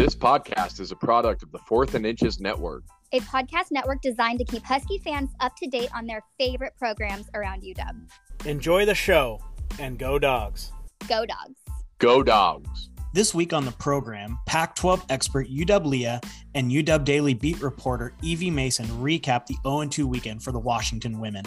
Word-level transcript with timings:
This 0.00 0.14
podcast 0.14 0.80
is 0.80 0.92
a 0.92 0.96
product 0.96 1.42
of 1.42 1.52
the 1.52 1.58
Fourth 1.58 1.94
and 1.94 2.06
Inches 2.06 2.40
Network, 2.40 2.84
a 3.12 3.20
podcast 3.20 3.66
network 3.70 4.00
designed 4.00 4.38
to 4.38 4.46
keep 4.46 4.64
Husky 4.64 4.96
fans 4.96 5.28
up 5.40 5.54
to 5.56 5.66
date 5.66 5.90
on 5.94 6.06
their 6.06 6.22
favorite 6.38 6.72
programs 6.78 7.26
around 7.34 7.62
UW. 7.62 8.08
Enjoy 8.46 8.86
the 8.86 8.94
show 8.94 9.38
and 9.78 9.98
go 9.98 10.18
dogs. 10.18 10.72
Go 11.06 11.26
dogs. 11.26 11.60
Go 11.98 12.22
dogs. 12.22 12.88
This 13.12 13.34
week 13.34 13.52
on 13.52 13.66
the 13.66 13.72
program, 13.72 14.38
Pac 14.46 14.74
12 14.74 15.04
expert 15.10 15.48
UW 15.50 15.84
Leah 15.84 16.22
and 16.54 16.72
UW 16.72 17.04
Daily 17.04 17.34
beat 17.34 17.60
reporter 17.60 18.14
Evie 18.22 18.50
Mason 18.50 18.86
recap 18.86 19.44
the 19.44 19.56
0 19.64 19.84
2 19.84 20.06
weekend 20.08 20.42
for 20.42 20.50
the 20.50 20.58
Washington 20.58 21.20
women. 21.20 21.44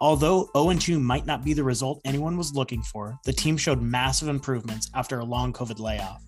Although 0.00 0.50
0 0.56 0.76
2 0.76 0.98
might 0.98 1.24
not 1.24 1.44
be 1.44 1.52
the 1.52 1.62
result 1.62 2.00
anyone 2.04 2.36
was 2.36 2.52
looking 2.52 2.82
for, 2.82 3.16
the 3.24 3.32
team 3.32 3.56
showed 3.56 3.80
massive 3.80 4.26
improvements 4.26 4.90
after 4.92 5.20
a 5.20 5.24
long 5.24 5.52
COVID 5.52 5.78
layoff. 5.78 6.24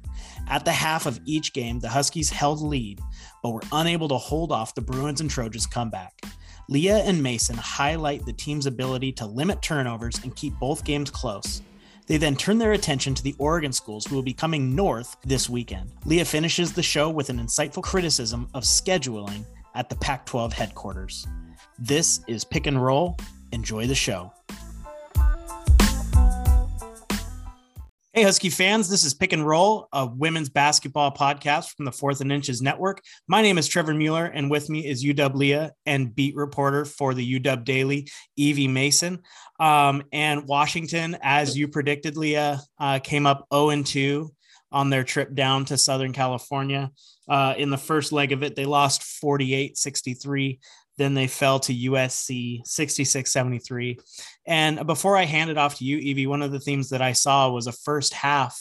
At 0.49 0.65
the 0.65 0.73
half 0.73 1.07
of 1.07 1.21
each 1.25 1.53
game, 1.53 1.81
the 1.81 1.89
Huskies 1.89 2.31
held 2.31 2.61
lead, 2.61 3.01
but 3.43 3.51
were 3.51 3.63
unable 3.73 4.09
to 4.09 4.17
hold 4.17 4.53
off 4.53 4.75
the 4.75 4.81
Bruins 4.81 5.21
and 5.21 5.31
Trojans' 5.31 5.67
comeback. 5.67 6.21
Leah 6.69 6.99
and 6.99 7.23
Mason 7.23 7.57
highlight 7.57 8.25
the 8.25 8.33
team's 8.33 8.67
ability 8.67 9.13
to 9.13 9.27
limit 9.27 9.61
turnovers 9.61 10.19
and 10.23 10.35
keep 10.35 10.55
both 10.59 10.85
games 10.85 11.11
close. 11.11 11.63
They 12.07 12.17
then 12.19 12.37
turn 12.37 12.59
their 12.59 12.73
attention 12.73 13.15
to 13.15 13.23
the 13.23 13.35
Oregon 13.39 13.73
schools 13.73 14.07
who 14.07 14.15
will 14.15 14.23
be 14.23 14.35
coming 14.35 14.75
north 14.75 15.17
this 15.25 15.49
weekend. 15.49 15.91
Leah 16.05 16.25
finishes 16.25 16.73
the 16.73 16.83
show 16.83 17.09
with 17.09 17.31
an 17.31 17.39
insightful 17.39 17.83
criticism 17.83 18.49
of 18.55 18.63
scheduling 18.63 19.45
at 19.75 19.89
the 19.89 19.97
Pac 19.97 20.27
12 20.27 20.53
headquarters. 20.53 21.27
This 21.79 22.21
is 22.29 22.45
Pick 22.45 22.67
and 22.67 22.83
Roll. 22.83 23.17
Enjoy 23.53 23.87
the 23.87 23.95
show. 23.95 24.33
Hey, 28.17 28.23
Husky 28.23 28.49
fans, 28.49 28.89
this 28.89 29.03
is 29.03 29.13
Pick 29.13 29.33
and 29.33 29.45
Roll, 29.45 29.89
a 29.93 30.07
women's 30.07 30.49
basketball 30.49 31.11
podcast 31.11 31.75
from 31.75 31.85
the 31.85 31.91
Fourth 31.91 32.21
and 32.21 32.31
Inches 32.31 32.63
Network. 32.63 33.03
My 33.27 33.43
name 33.43 33.59
is 33.59 33.67
Trevor 33.67 33.93
Mueller, 33.93 34.27
and 34.27 34.49
with 34.49 34.71
me 34.71 34.87
is 34.87 35.05
UW 35.05 35.35
Leah 35.35 35.73
and 35.85 36.15
beat 36.15 36.37
reporter 36.37 36.85
for 36.85 37.13
the 37.13 37.41
UW 37.41 37.65
Daily, 37.65 38.09
Evie 38.37 38.69
Mason. 38.69 39.19
Um, 39.59 40.05
and 40.13 40.47
Washington, 40.47 41.19
as 41.23 41.59
you 41.59 41.67
predicted, 41.67 42.17
Leah, 42.17 42.61
uh, 42.79 43.01
came 43.01 43.27
up 43.27 43.49
0 43.53 43.83
2 43.83 44.33
on 44.71 44.91
their 44.91 45.03
trip 45.03 45.35
down 45.35 45.65
to 45.65 45.77
Southern 45.77 46.13
California. 46.13 46.93
Uh, 47.29 47.55
in 47.59 47.71
the 47.71 47.77
first 47.77 48.13
leg 48.13 48.31
of 48.31 48.45
it, 48.45 48.55
they 48.55 48.65
lost 48.65 49.03
48 49.03 49.77
63 49.77 50.61
then 50.97 51.15
they 51.15 51.27
fell 51.27 51.59
to 51.61 51.75
USC 51.75 52.67
66 52.67 53.33
73. 53.33 53.99
And 54.47 54.87
before 54.87 55.17
I 55.17 55.25
hand 55.25 55.51
it 55.51 55.59
off 55.59 55.77
to 55.77 55.85
you, 55.85 55.99
Evie, 55.99 56.27
one 56.27 56.43
of 56.43 56.53
the 56.53 56.61
themes 56.61 56.91
that 56.91 57.03
I 57.03 57.13
saw 57.13 57.51
was 57.51 57.67
a 57.67 57.73
first 57.73 58.15
half 58.15 58.61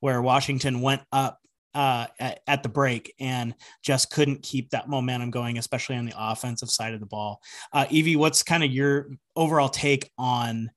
where 0.00 0.22
Washington 0.22 0.80
went 0.80 1.02
up 1.12 1.38
uh, 1.74 2.06
at, 2.18 2.40
at, 2.46 2.62
the 2.62 2.68
break 2.68 3.14
and 3.20 3.54
just 3.82 4.10
couldn't 4.10 4.42
keep 4.42 4.70
that 4.70 4.88
momentum 4.88 5.30
going, 5.30 5.56
especially 5.56 5.96
on 5.96 6.04
the 6.04 6.14
offensive 6.16 6.70
side 6.70 6.94
of 6.94 7.00
the 7.00 7.06
ball. 7.06 7.40
Uh, 7.72 7.86
Evie, 7.90 8.16
what's 8.16 8.42
kind 8.42 8.64
of 8.64 8.72
your 8.72 9.10
overall 9.36 9.68
take 9.68 10.10
on 10.18 10.70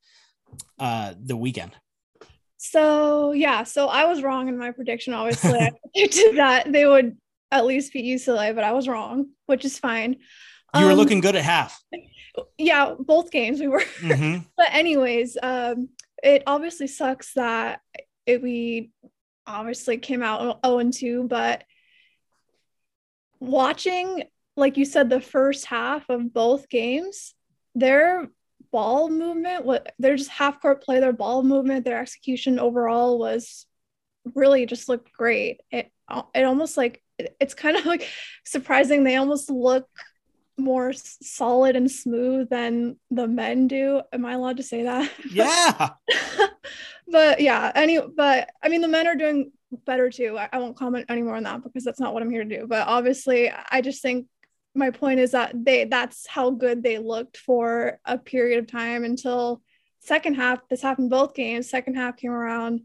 uh, 0.78 1.14
the 1.20 1.36
weekend? 1.36 1.72
So 2.58 3.32
yeah, 3.32 3.64
so 3.64 3.88
I 3.88 4.06
was 4.06 4.22
wrong 4.22 4.48
in 4.50 4.58
my 4.58 4.72
prediction. 4.72 5.14
Obviously, 5.14 5.60
I 5.60 5.72
predicted 5.94 6.38
that 6.38 6.72
they 6.72 6.86
would 6.86 7.18
at 7.52 7.66
least 7.66 7.92
beat 7.92 8.06
UCLA, 8.06 8.54
but 8.54 8.64
I 8.64 8.72
was 8.72 8.88
wrong, 8.88 9.28
which 9.48 9.66
is 9.66 9.80
fine. 9.80 10.18
You 10.76 10.86
were 10.86 10.92
um, 10.92 10.98
looking 10.98 11.20
good 11.20 11.36
at 11.36 11.44
half. 11.44 11.82
Yeah, 12.58 12.96
both 12.98 13.32
games 13.32 13.60
we 13.60 13.68
were. 13.68 13.84
Mm-hmm. 14.00 14.40
but 14.58 14.68
anyways, 14.72 15.38
um, 15.42 15.90
it 16.24 16.44
obviously 16.48 16.88
sucks 16.88 17.34
that 17.34 17.82
it, 18.26 18.42
we 18.42 18.92
obviously 19.46 19.98
came 19.98 20.24
out 20.24 20.60
0 20.66 20.80
and 20.80 20.94
2, 20.94 21.28
but 21.28 21.64
watching, 23.40 24.24
like 24.56 24.78
you 24.78 24.86
said, 24.86 25.10
the 25.10 25.22
first 25.22 25.66
half 25.66 26.10
of 26.10 26.34
both 26.34 26.70
games, 26.70 27.34
their 27.76 28.30
ball 28.72 29.10
movement, 29.10 29.66
what 29.66 29.94
their 30.00 30.16
just 30.16 30.30
half 30.30 30.62
court 30.62 30.84
play, 30.84 31.00
their 31.00 31.14
ball 31.14 31.44
movement, 31.44 31.86
their 31.86 32.00
execution 32.00 32.60
overall 32.60 33.20
was 33.20 33.66
really 34.34 34.66
just 34.66 34.90
looked 34.90 35.12
great. 35.12 35.62
It 35.72 35.92
it 36.34 36.44
almost 36.44 36.78
like 36.78 37.04
it's 37.18 37.54
kind 37.54 37.78
of 37.78 37.86
like 37.86 38.08
surprising. 38.46 39.04
They 39.04 39.16
almost 39.16 39.50
look 39.50 39.88
more 40.58 40.94
solid 40.94 41.76
and 41.76 41.90
smooth 41.90 42.50
than 42.50 42.98
the 43.10 43.28
men 43.28 43.68
do. 43.68 44.02
Am 44.12 44.26
I 44.26 44.34
allowed 44.34 44.58
to 44.58 44.64
say 44.64 44.84
that? 44.84 45.12
Yeah. 45.32 45.90
but 47.08 47.42
yeah, 47.42 47.72
any 47.76 48.00
but 48.00 48.50
I 48.62 48.70
mean 48.70 48.82
the 48.82 48.88
men 48.88 49.08
are 49.08 49.16
doing 49.16 49.52
better 49.86 50.10
too. 50.10 50.38
I, 50.38 50.50
I 50.52 50.60
won't 50.60 50.78
comment 50.78 51.06
anymore 51.10 51.36
on 51.36 51.44
that 51.44 51.64
because 51.64 51.84
that's 51.84 52.00
not 52.00 52.14
what 52.14 52.22
I'm 52.22 52.32
here 52.32 52.44
to 52.44 52.58
do. 52.60 52.68
But 52.68 52.88
obviously, 52.88 53.52
I 53.72 53.82
just 53.82 54.02
think 54.02 54.28
my 54.76 54.90
point 54.90 55.20
is 55.20 55.32
that 55.32 55.52
they 55.54 55.86
that's 55.86 56.28
how 56.28 56.50
good 56.52 56.84
they 56.84 56.98
looked 56.98 57.38
for 57.38 58.00
a 58.06 58.18
period 58.18 58.60
of 58.60 58.68
time 58.68 59.04
until 59.04 59.62
second 60.02 60.36
half. 60.36 60.68
This 60.70 60.82
happened 60.82 61.10
both 61.10 61.34
games. 61.34 61.70
Second 61.70 61.96
half 61.96 62.18
came 62.18 62.32
around. 62.32 62.82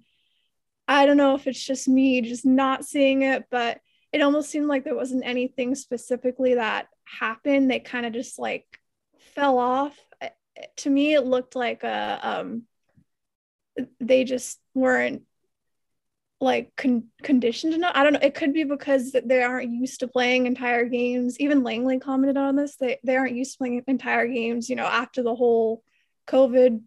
I 0.87 1.05
don't 1.05 1.19
know 1.19 1.35
if 1.35 1.47
it's 1.47 1.62
just 1.62 1.87
me 1.87 2.23
just 2.23 2.47
not 2.47 2.85
seeing 2.85 3.23
it, 3.23 3.45
but 3.50 3.81
it 4.12 4.23
almost 4.23 4.50
seemed 4.50 4.69
like 4.69 4.85
there 4.85 4.95
wasn't 4.97 5.27
anything 5.27 5.75
specifically 5.75 6.55
that 6.55 6.89
happened. 7.21 7.71
They 7.71 7.81
kind 7.81 8.07
of 8.07 8.13
just 8.13 8.39
like 8.39 8.67
fell 9.35 9.59
off. 9.59 9.97
To 10.79 10.91
me, 10.91 11.15
it 11.15 11.25
looked 11.25 11.55
like 11.55 11.85
a 11.85 12.21
um, 12.23 12.63
they 14.01 14.25
just 14.25 14.59
weren't 14.75 15.23
like 16.41 16.75
con- 16.77 17.09
conditioned 17.23 17.75
enough. 17.75 17.93
I 17.95 18.05
don't 18.05 18.13
know. 18.13 18.21
It 18.23 18.35
could 18.35 18.53
be 18.53 18.65
because 18.65 19.13
they 19.13 19.43
aren't 19.43 19.71
used 19.71 20.01
to 20.01 20.09
playing 20.09 20.47
entire 20.47 20.85
games. 20.85 21.39
Even 21.41 21.63
Langley 21.63 21.99
commented 21.99 22.37
on 22.37 22.57
this. 22.57 22.77
They 22.77 22.99
they 23.05 23.17
aren't 23.17 23.37
used 23.37 23.53
to 23.53 23.59
playing 23.59 23.83
entire 23.87 24.27
games. 24.27 24.69
You 24.69 24.77
know, 24.77 24.87
after 24.87 25.23
the 25.23 25.35
whole 25.35 25.83
COVID 26.27 26.83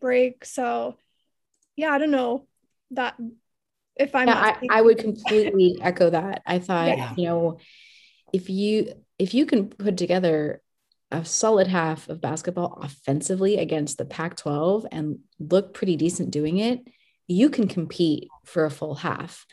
break. 0.00 0.44
So, 0.44 0.96
yeah, 1.76 1.90
I 1.90 1.98
don't 1.98 2.10
know 2.10 2.46
that 2.92 3.16
if 3.96 4.14
I'm. 4.14 4.28
Yeah, 4.28 4.56
I, 4.60 4.78
I 4.78 4.82
would 4.82 4.98
completely 4.98 5.78
echo 5.80 6.10
that. 6.10 6.42
I 6.46 6.58
thought 6.60 6.88
yeah. 6.88 7.14
you 7.16 7.26
know 7.26 7.58
if 8.32 8.48
you 8.48 8.94
if 9.22 9.34
you 9.34 9.46
can 9.46 9.68
put 9.68 9.96
together 9.96 10.60
a 11.12 11.24
solid 11.24 11.68
half 11.68 12.08
of 12.08 12.20
basketball 12.20 12.76
offensively 12.82 13.56
against 13.56 13.96
the 13.96 14.04
Pac 14.04 14.36
12 14.36 14.84
and 14.90 15.20
look 15.38 15.74
pretty 15.74 15.94
decent 15.94 16.32
doing 16.32 16.58
it, 16.58 16.80
you 17.28 17.48
can 17.48 17.68
compete 17.68 18.28
for 18.44 18.64
a 18.64 18.70
full 18.70 18.96
half. 18.96 19.46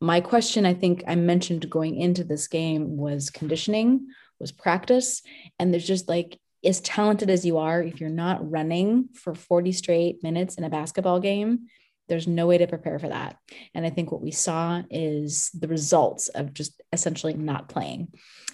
My 0.00 0.22
question, 0.22 0.64
I 0.64 0.72
think 0.72 1.04
I 1.06 1.16
mentioned 1.16 1.68
going 1.68 1.96
into 1.96 2.24
this 2.24 2.48
game 2.48 2.96
was 2.96 3.28
conditioning, 3.28 4.06
was 4.38 4.52
practice. 4.52 5.20
And 5.58 5.70
there's 5.70 5.86
just 5.86 6.08
like, 6.08 6.40
as 6.64 6.80
talented 6.80 7.28
as 7.28 7.44
you 7.44 7.58
are, 7.58 7.82
if 7.82 8.00
you're 8.00 8.08
not 8.08 8.50
running 8.50 9.10
for 9.12 9.34
40 9.34 9.72
straight 9.72 10.22
minutes 10.22 10.54
in 10.54 10.64
a 10.64 10.70
basketball 10.70 11.20
game, 11.20 11.66
there's 12.10 12.26
no 12.26 12.46
way 12.46 12.58
to 12.58 12.66
prepare 12.66 12.98
for 12.98 13.08
that. 13.08 13.36
And 13.74 13.86
I 13.86 13.90
think 13.90 14.10
what 14.12 14.20
we 14.20 14.32
saw 14.32 14.82
is 14.90 15.50
the 15.54 15.68
results 15.68 16.28
of 16.28 16.52
just 16.52 16.80
essentially 16.92 17.34
not 17.34 17.68
playing. 17.68 18.08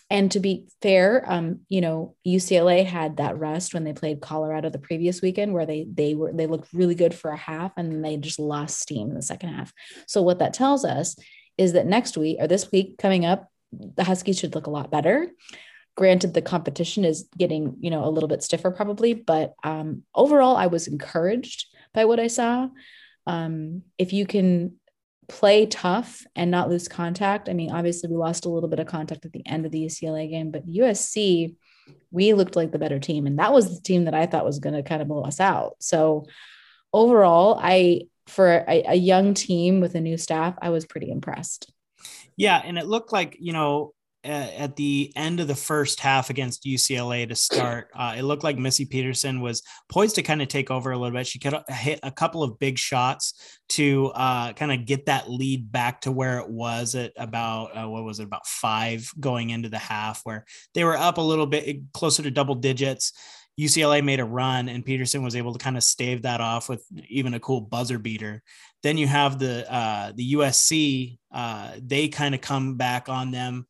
And 0.09 0.31
to 0.33 0.41
be 0.41 0.67
fair, 0.83 1.25
um, 1.27 1.61
you 1.69 1.81
know, 1.81 2.15
UCLA 2.25 2.85
had 2.85 3.17
that 3.17 3.39
rest 3.39 3.75
when 3.75 3.83
they 3.83 3.93
played 3.93 4.21
Colorado 4.21 4.71
the 4.71 4.79
previous 4.79 5.21
weekend, 5.21 5.53
where 5.53 5.67
they 5.67 5.87
they 5.93 6.15
were 6.15 6.33
they 6.33 6.47
looked 6.47 6.73
really 6.73 6.95
good 6.95 7.13
for 7.13 7.33
a 7.33 7.37
half, 7.37 7.73
and 7.77 7.91
then 7.91 8.03
they 8.03 8.17
just 8.17 8.39
lost 8.39 8.79
steam 8.79 9.09
in 9.09 9.15
the 9.15 9.23
second 9.23 9.49
half. 9.49 9.73
So 10.07 10.23
what 10.23 10.39
that 10.39 10.55
tells 10.55 10.85
us 10.85 11.17
is 11.59 11.73
that 11.73 11.87
next 11.87 12.17
week 12.17 12.37
or 12.39 12.47
this 12.47 12.71
week 12.71 12.99
coming 12.99 13.25
up, 13.25 13.49
the 13.73 14.05
Huskies 14.05 14.39
should 14.39 14.55
look 14.55 14.69
a 14.69 14.71
lot 14.71 14.93
better. 14.93 15.33
Granted, 15.97 16.35
the 16.35 16.43
competition 16.43 17.05
is 17.05 17.29
getting 17.37 17.77
you 17.81 17.91
know 17.91 18.05
a 18.05 18.11
little 18.11 18.29
bit 18.29 18.45
stiffer 18.45 18.71
probably, 18.71 19.13
but 19.13 19.55
um, 19.65 20.05
overall, 20.15 20.57
I 20.57 20.69
was 20.69 20.87
encouraged 20.87 21.67
by 21.93 22.05
what 22.05 22.21
I 22.21 22.29
saw. 22.29 22.69
Um, 23.27 23.83
if 23.99 24.13
you 24.13 24.27
can 24.27 24.77
play 25.29 25.67
tough 25.67 26.25
and 26.37 26.51
not 26.51 26.69
lose 26.69 26.89
contact. 26.89 27.49
I 27.49 27.53
mean, 27.53 27.73
obviously, 27.73 28.09
we 28.09 28.17
lost 28.17 28.45
a 28.45 28.49
little 28.49 28.69
bit 28.69 28.81
of 28.81 28.87
contact 28.87 29.25
at 29.25 29.33
the 29.33 29.47
end 29.47 29.67
of 29.67 29.73
the 29.73 29.85
UCLA 29.85 30.31
game, 30.31 30.51
but 30.51 30.69
USC, 30.69 31.57
we 32.11 32.33
looked 32.33 32.57
like 32.57 32.73
the 32.73 32.79
better 32.79 32.99
team. 32.99 33.27
And 33.27 33.39
that 33.39 33.53
was 33.53 33.75
the 33.75 33.83
team 33.83 34.05
that 34.05 34.15
I 34.15 34.27
thought 34.27 34.45
was 34.45 34.59
going 34.59 34.75
to 34.75 34.83
kind 34.83 35.03
of 35.03 35.09
blow 35.09 35.23
us 35.23 35.41
out. 35.41 35.77
So, 35.81 36.27
overall, 36.93 37.59
I, 37.61 38.03
for 38.27 38.65
a, 38.69 38.85
a 38.89 38.95
young 38.95 39.35
team 39.35 39.81
with 39.81 39.95
a 39.95 40.01
new 40.01 40.17
staff, 40.17 40.57
I 40.61 40.71
was 40.71 40.87
pretty 40.87 41.11
impressed. 41.11 41.73
Yeah. 42.37 42.61
And 42.63 42.79
it 42.79 42.87
looked 42.87 43.13
like, 43.13 43.37
you 43.41 43.53
know, 43.53 43.93
at 44.27 44.77
the 44.77 45.13
end 45.17 45.41
of 45.41 45.49
the 45.49 45.55
first 45.55 46.01
half 46.01 46.31
against 46.31 46.65
UCLA 46.65 47.29
to 47.29 47.35
start, 47.35 47.89
uh, 47.95 48.15
it 48.17 48.23
looked 48.23 48.45
like 48.45 48.59
Missy 48.59 48.85
Peterson 48.85 49.41
was 49.41 49.63
poised 49.89 50.17
to 50.17 50.23
kind 50.23 50.43
of 50.43 50.49
take 50.49 50.71
over 50.71 50.91
a 50.91 50.99
little 50.99 51.17
bit. 51.17 51.27
She 51.27 51.39
could 51.39 51.55
hit 51.69 52.01
a 52.03 52.11
couple 52.11 52.43
of 52.43 52.59
big 52.59 52.79
shots 52.79 53.59
to 53.71 54.09
uh, 54.15 54.53
kind 54.53 54.73
of 54.73 54.87
get 54.87 55.07
that 55.07 55.31
lead 55.31 55.71
back 55.71 56.03
to 56.03 56.13
where 56.13 56.39
it 56.39 56.49
was 56.49 56.95
at 56.95 57.13
about 57.17 57.77
uh, 57.77 57.89
what 57.89 58.05
was 58.05 58.21
it 58.21 58.25
about 58.25 58.47
five 58.47 59.11
going 59.19 59.51
into 59.51 59.69
the 59.69 59.79
half, 59.79 60.21
where 60.25 60.45
they 60.75 60.85
were 60.85 60.97
up 60.97 61.19
a 61.19 61.23
little 61.23 61.47
bit 61.47 61.93
closer 61.93 62.23
to 62.23 62.31
double 62.31 62.55
digits. 62.55 63.13
UCLA 63.59 64.05
made 64.05 64.21
a 64.21 64.25
run 64.25 64.69
and 64.69 64.85
Peterson 64.85 65.23
was 65.23 65.35
able 65.35 65.53
to 65.55 65.59
kind 65.59 65.77
of 65.79 65.83
stave 65.83 66.23
that 66.23 66.43
off 66.43 66.69
with 66.69 66.85
even 67.09 67.33
a 67.33 67.41
cool 67.41 67.63
buzzer 67.63 67.99
beater. 67.99 68.43
Then 68.83 68.99
you 68.99 69.07
have 69.07 69.39
the 69.39 69.73
uh, 69.73 70.13
the 70.15 70.35
USC. 70.35 71.19
Uh, 71.33 71.73
they 71.83 72.09
kind 72.09 72.35
of 72.35 72.41
come 72.41 72.77
back 72.77 73.09
on 73.09 73.31
them, 73.31 73.67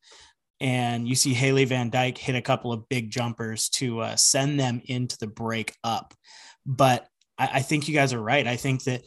and 0.59 1.07
you 1.07 1.15
see 1.15 1.33
Haley 1.33 1.65
Van 1.65 1.89
Dyke 1.89 2.17
hit 2.17 2.35
a 2.35 2.41
couple 2.41 2.71
of 2.73 2.89
big 2.89 3.09
jumpers 3.09 3.69
to 3.69 3.99
uh, 3.99 4.15
send 4.15 4.59
them 4.59 4.81
into 4.85 5.17
the 5.19 5.27
break 5.27 5.73
up. 5.83 6.13
But 6.65 7.07
I, 7.37 7.49
I 7.55 7.61
think 7.61 7.87
you 7.87 7.93
guys 7.93 8.13
are 8.13 8.21
right. 8.21 8.47
I 8.47 8.55
think 8.55 8.83
that 8.85 9.03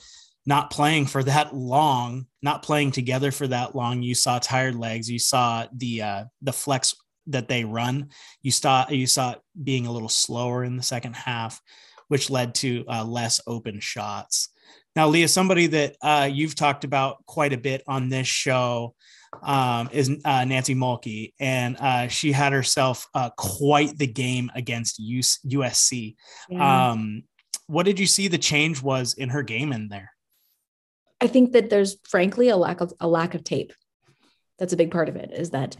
not 0.47 0.71
playing 0.71 1.07
for 1.07 1.23
that 1.25 1.55
long, 1.55 2.27
not 2.43 2.63
playing 2.63 2.93
together 2.93 3.31
for 3.31 3.47
that 3.49 3.75
long, 3.75 4.03
you 4.03 4.15
saw 4.15 4.39
tired 4.39 4.75
legs. 4.75 5.11
You 5.11 5.19
saw 5.19 5.67
the 5.73 6.03
uh, 6.03 6.25
the 6.43 6.53
flex 6.53 6.95
that 7.27 7.49
they 7.49 7.65
run. 7.65 8.11
You 8.43 8.51
saw 8.51 8.89
you 8.89 9.07
saw 9.07 9.33
it 9.33 9.41
being 9.63 9.87
a 9.87 9.93
little 9.93 10.09
slower 10.09 10.65
in 10.65 10.77
the 10.77 10.83
second 10.83 11.15
half, 11.15 11.61
which 12.09 12.31
led 12.31 12.55
to 12.57 12.85
uh, 12.89 13.05
less 13.05 13.41
open 13.47 13.81
shots. 13.81 14.49
Now, 14.97 15.09
Leah, 15.09 15.29
somebody 15.29 15.69
that 15.69 15.97
uh, 16.03 16.29
you've 16.31 16.57
talked 16.57 16.85
about 16.85 17.25
quite 17.27 17.53
a 17.53 17.59
bit 17.59 17.83
on 17.87 18.09
this 18.09 18.27
show 18.27 18.95
um, 19.43 19.89
is 19.93 20.11
uh, 20.25 20.45
Nancy 20.45 20.75
Mulkey, 20.75 21.33
and 21.41 21.77
uh, 21.79 22.09
she 22.09 22.33
had 22.33 22.53
herself 22.53 23.07
uh, 23.15 23.31
quite 23.37 23.97
the 23.97 24.07
game 24.07 24.51
against 24.55 24.99
US- 24.99 25.39
USC. 25.47 26.17
Yeah. 26.49 26.91
Um, 26.91 27.25
what 27.67 27.87
did 27.87 27.99
you 27.99 28.07
see 28.07 28.29
the 28.29 28.39
change 28.39 28.83
was 28.83 29.15
in 29.15 29.29
her 29.29 29.43
game 29.43 29.73
in 29.73 29.89
there? 29.89 30.11
I 31.21 31.27
think 31.27 31.53
that 31.53 31.71
there's 31.71 31.97
frankly 32.09 32.49
a 32.49 32.57
lack 32.57 32.81
of 32.81 32.93
a 33.01 33.07
lack 33.07 33.35
of 33.35 33.45
tape. 33.45 33.73
That's 34.59 34.73
a 34.73 34.77
big 34.77 34.91
part 34.91 35.09
of 35.09 35.17
it. 35.17 35.31
Is 35.33 35.51
that 35.51 35.77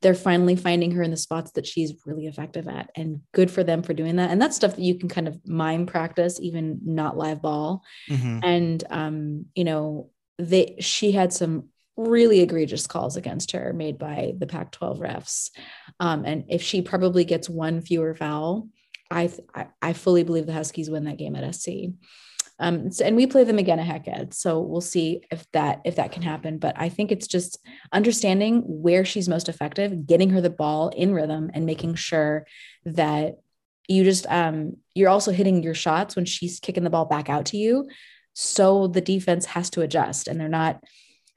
they're 0.00 0.14
finally 0.14 0.54
finding 0.54 0.92
her 0.92 1.02
in 1.02 1.10
the 1.10 1.16
spots 1.16 1.52
that 1.52 1.66
she's 1.66 1.94
really 2.06 2.26
effective 2.26 2.68
at 2.68 2.90
and 2.94 3.20
good 3.32 3.50
for 3.50 3.64
them 3.64 3.82
for 3.82 3.94
doing 3.94 4.16
that 4.16 4.30
and 4.30 4.40
that's 4.40 4.56
stuff 4.56 4.76
that 4.76 4.82
you 4.82 4.94
can 4.94 5.08
kind 5.08 5.26
of 5.26 5.36
mime 5.46 5.86
practice 5.86 6.38
even 6.40 6.78
not 6.84 7.16
live 7.16 7.42
ball 7.42 7.82
mm-hmm. 8.08 8.38
and 8.42 8.84
um 8.90 9.46
you 9.54 9.64
know 9.64 10.08
they 10.38 10.76
she 10.78 11.12
had 11.12 11.32
some 11.32 11.68
really 11.98 12.40
egregious 12.40 12.86
calls 12.86 13.16
against 13.16 13.52
her 13.52 13.72
made 13.72 13.98
by 13.98 14.32
the 14.38 14.46
pac 14.46 14.70
12 14.70 15.00
refs 15.00 15.50
um 16.00 16.24
and 16.24 16.44
if 16.48 16.62
she 16.62 16.80
probably 16.80 17.24
gets 17.24 17.48
one 17.48 17.80
fewer 17.80 18.14
foul 18.14 18.68
I, 19.10 19.30
I 19.54 19.66
i 19.82 19.92
fully 19.92 20.22
believe 20.22 20.46
the 20.46 20.52
huskies 20.52 20.88
win 20.88 21.04
that 21.04 21.18
game 21.18 21.34
at 21.36 21.54
sc 21.54 21.68
um, 22.60 22.90
so, 22.90 23.04
and 23.04 23.14
we 23.14 23.26
play 23.26 23.44
them 23.44 23.58
again 23.58 23.78
at 23.78 23.86
Hec 23.86 24.32
So 24.32 24.60
we'll 24.60 24.80
see 24.80 25.22
if 25.30 25.46
that 25.52 25.80
if 25.84 25.96
that 25.96 26.12
can 26.12 26.22
happen. 26.22 26.58
But 26.58 26.74
I 26.76 26.88
think 26.88 27.12
it's 27.12 27.26
just 27.26 27.58
understanding 27.92 28.62
where 28.66 29.04
she's 29.04 29.28
most 29.28 29.48
effective, 29.48 30.06
getting 30.06 30.30
her 30.30 30.40
the 30.40 30.50
ball 30.50 30.88
in 30.88 31.14
rhythm, 31.14 31.50
and 31.54 31.66
making 31.66 31.94
sure 31.94 32.46
that 32.84 33.36
you 33.86 34.04
just 34.04 34.26
um, 34.26 34.76
you're 34.94 35.08
also 35.08 35.30
hitting 35.30 35.62
your 35.62 35.74
shots 35.74 36.16
when 36.16 36.24
she's 36.24 36.58
kicking 36.58 36.84
the 36.84 36.90
ball 36.90 37.04
back 37.04 37.30
out 37.30 37.46
to 37.46 37.56
you. 37.56 37.88
So 38.34 38.88
the 38.88 39.00
defense 39.00 39.46
has 39.46 39.70
to 39.70 39.82
adjust, 39.82 40.26
and 40.26 40.40
they're 40.40 40.48
not 40.48 40.82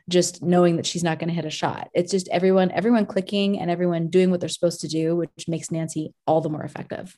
just 0.09 0.41
knowing 0.41 0.75
that 0.77 0.85
she's 0.85 1.03
not 1.03 1.19
going 1.19 1.29
to 1.29 1.35
hit 1.35 1.45
a 1.45 1.49
shot. 1.49 1.89
It's 1.93 2.11
just 2.11 2.27
everyone 2.29 2.71
everyone 2.71 3.05
clicking 3.05 3.59
and 3.59 3.69
everyone 3.69 4.07
doing 4.09 4.31
what 4.31 4.39
they're 4.39 4.49
supposed 4.49 4.81
to 4.81 4.87
do, 4.87 5.15
which 5.15 5.47
makes 5.47 5.71
Nancy 5.71 6.13
all 6.25 6.41
the 6.41 6.49
more 6.49 6.63
effective. 6.63 7.17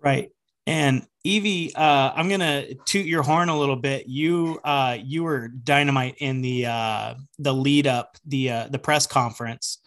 Right. 0.00 0.30
And 0.66 1.06
Evie, 1.24 1.74
uh, 1.74 2.12
I'm 2.14 2.28
gonna 2.28 2.74
toot 2.86 3.06
your 3.06 3.22
horn 3.22 3.48
a 3.48 3.58
little 3.58 3.76
bit. 3.76 4.06
You 4.06 4.60
uh, 4.62 4.98
you 5.02 5.24
were 5.24 5.48
dynamite 5.48 6.16
in 6.18 6.42
the 6.42 6.66
uh, 6.66 7.14
the 7.38 7.52
lead 7.52 7.86
up 7.86 8.16
the 8.26 8.50
uh, 8.50 8.68
the 8.68 8.78
press 8.78 9.06
conference 9.06 9.78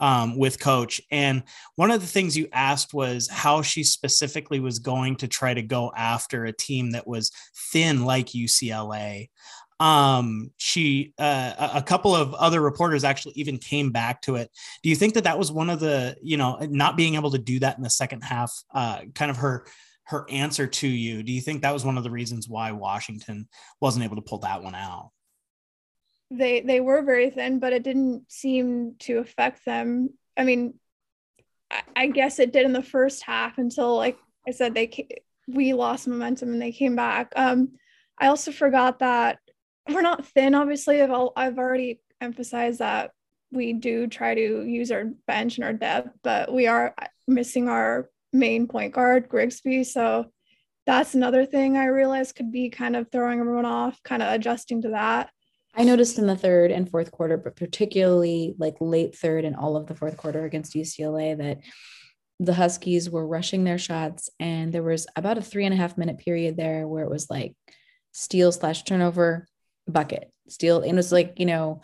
um, 0.00 0.38
with 0.38 0.58
Coach, 0.58 1.00
and 1.10 1.42
one 1.76 1.90
of 1.90 2.00
the 2.00 2.06
things 2.06 2.36
you 2.36 2.48
asked 2.52 2.94
was 2.94 3.28
how 3.28 3.60
she 3.62 3.84
specifically 3.84 4.60
was 4.60 4.78
going 4.78 5.16
to 5.16 5.28
try 5.28 5.52
to 5.52 5.62
go 5.62 5.92
after 5.96 6.44
a 6.44 6.52
team 6.52 6.92
that 6.92 7.06
was 7.06 7.30
thin 7.70 8.04
like 8.04 8.28
UCLA. 8.28 9.28
Um, 9.80 10.52
she 10.58 11.14
uh, 11.18 11.70
a 11.74 11.82
couple 11.82 12.14
of 12.14 12.34
other 12.34 12.60
reporters 12.60 13.02
actually 13.02 13.32
even 13.36 13.58
came 13.58 13.90
back 13.90 14.20
to 14.22 14.36
it. 14.36 14.50
Do 14.82 14.90
you 14.90 14.96
think 14.96 15.14
that 15.14 15.24
that 15.24 15.38
was 15.38 15.50
one 15.50 15.70
of 15.70 15.80
the 15.80 16.16
you 16.22 16.36
know 16.36 16.58
not 16.68 16.96
being 16.96 17.14
able 17.14 17.30
to 17.30 17.38
do 17.38 17.58
that 17.60 17.78
in 17.78 17.82
the 17.82 17.90
second 17.90 18.20
half, 18.20 18.52
uh, 18.74 19.00
kind 19.14 19.30
of 19.30 19.38
her 19.38 19.64
her 20.10 20.26
answer 20.28 20.66
to 20.66 20.88
you. 20.88 21.22
Do 21.22 21.32
you 21.32 21.40
think 21.40 21.62
that 21.62 21.72
was 21.72 21.84
one 21.84 21.96
of 21.96 22.04
the 22.04 22.10
reasons 22.10 22.48
why 22.48 22.72
Washington 22.72 23.48
wasn't 23.80 24.04
able 24.04 24.16
to 24.16 24.22
pull 24.22 24.38
that 24.38 24.62
one 24.62 24.74
out? 24.74 25.12
They 26.32 26.60
they 26.60 26.80
were 26.80 27.02
very 27.02 27.30
thin, 27.30 27.58
but 27.58 27.72
it 27.72 27.82
didn't 27.82 28.30
seem 28.30 28.96
to 29.00 29.18
affect 29.18 29.64
them. 29.64 30.10
I 30.36 30.44
mean, 30.44 30.74
I, 31.70 31.82
I 31.96 32.06
guess 32.08 32.38
it 32.38 32.52
did 32.52 32.66
in 32.66 32.72
the 32.72 32.82
first 32.82 33.22
half 33.22 33.58
until, 33.58 33.96
like 33.96 34.18
I 34.46 34.50
said, 34.50 34.74
they 34.74 35.08
we 35.48 35.72
lost 35.72 36.06
momentum 36.06 36.52
and 36.52 36.62
they 36.62 36.72
came 36.72 36.96
back. 36.96 37.32
Um, 37.34 37.72
I 38.18 38.26
also 38.26 38.52
forgot 38.52 38.98
that 38.98 39.38
we're 39.88 40.02
not 40.02 40.26
thin. 40.26 40.54
Obviously, 40.54 41.02
I've 41.02 41.10
all, 41.10 41.32
I've 41.36 41.58
already 41.58 42.00
emphasized 42.20 42.80
that 42.80 43.12
we 43.50 43.72
do 43.72 44.06
try 44.06 44.34
to 44.34 44.64
use 44.64 44.90
our 44.90 45.06
bench 45.26 45.56
and 45.56 45.64
our 45.64 45.72
depth, 45.72 46.10
but 46.22 46.52
we 46.52 46.66
are 46.66 46.94
uh, 46.96 47.06
missing 47.26 47.68
our 47.68 48.08
main 48.32 48.68
point 48.68 48.94
guard, 48.94 49.28
Grigsby. 49.28 49.84
So 49.84 50.26
that's 50.86 51.14
another 51.14 51.44
thing 51.44 51.76
I 51.76 51.86
realized 51.86 52.36
could 52.36 52.52
be 52.52 52.70
kind 52.70 52.96
of 52.96 53.10
throwing 53.10 53.40
everyone 53.40 53.64
off, 53.64 54.00
kind 54.02 54.22
of 54.22 54.32
adjusting 54.32 54.82
to 54.82 54.90
that. 54.90 55.30
I 55.74 55.84
noticed 55.84 56.18
in 56.18 56.26
the 56.26 56.36
third 56.36 56.72
and 56.72 56.90
fourth 56.90 57.12
quarter, 57.12 57.36
but 57.36 57.56
particularly 57.56 58.54
like 58.58 58.76
late 58.80 59.16
third 59.16 59.44
and 59.44 59.54
all 59.54 59.76
of 59.76 59.86
the 59.86 59.94
fourth 59.94 60.16
quarter 60.16 60.44
against 60.44 60.74
UCLA, 60.74 61.36
that 61.38 61.58
the 62.40 62.54
Huskies 62.54 63.08
were 63.08 63.26
rushing 63.26 63.64
their 63.64 63.78
shots. 63.78 64.30
And 64.40 64.72
there 64.72 64.82
was 64.82 65.06
about 65.14 65.38
a 65.38 65.42
three 65.42 65.64
and 65.64 65.74
a 65.74 65.76
half 65.76 65.96
minute 65.96 66.18
period 66.18 66.56
there 66.56 66.88
where 66.88 67.04
it 67.04 67.10
was 67.10 67.30
like 67.30 67.54
steal 68.12 68.50
slash 68.50 68.82
turnover 68.82 69.46
bucket, 69.90 70.30
steal. 70.48 70.80
And 70.80 70.92
it 70.92 70.94
was 70.94 71.12
like, 71.12 71.34
you 71.36 71.46
know, 71.46 71.82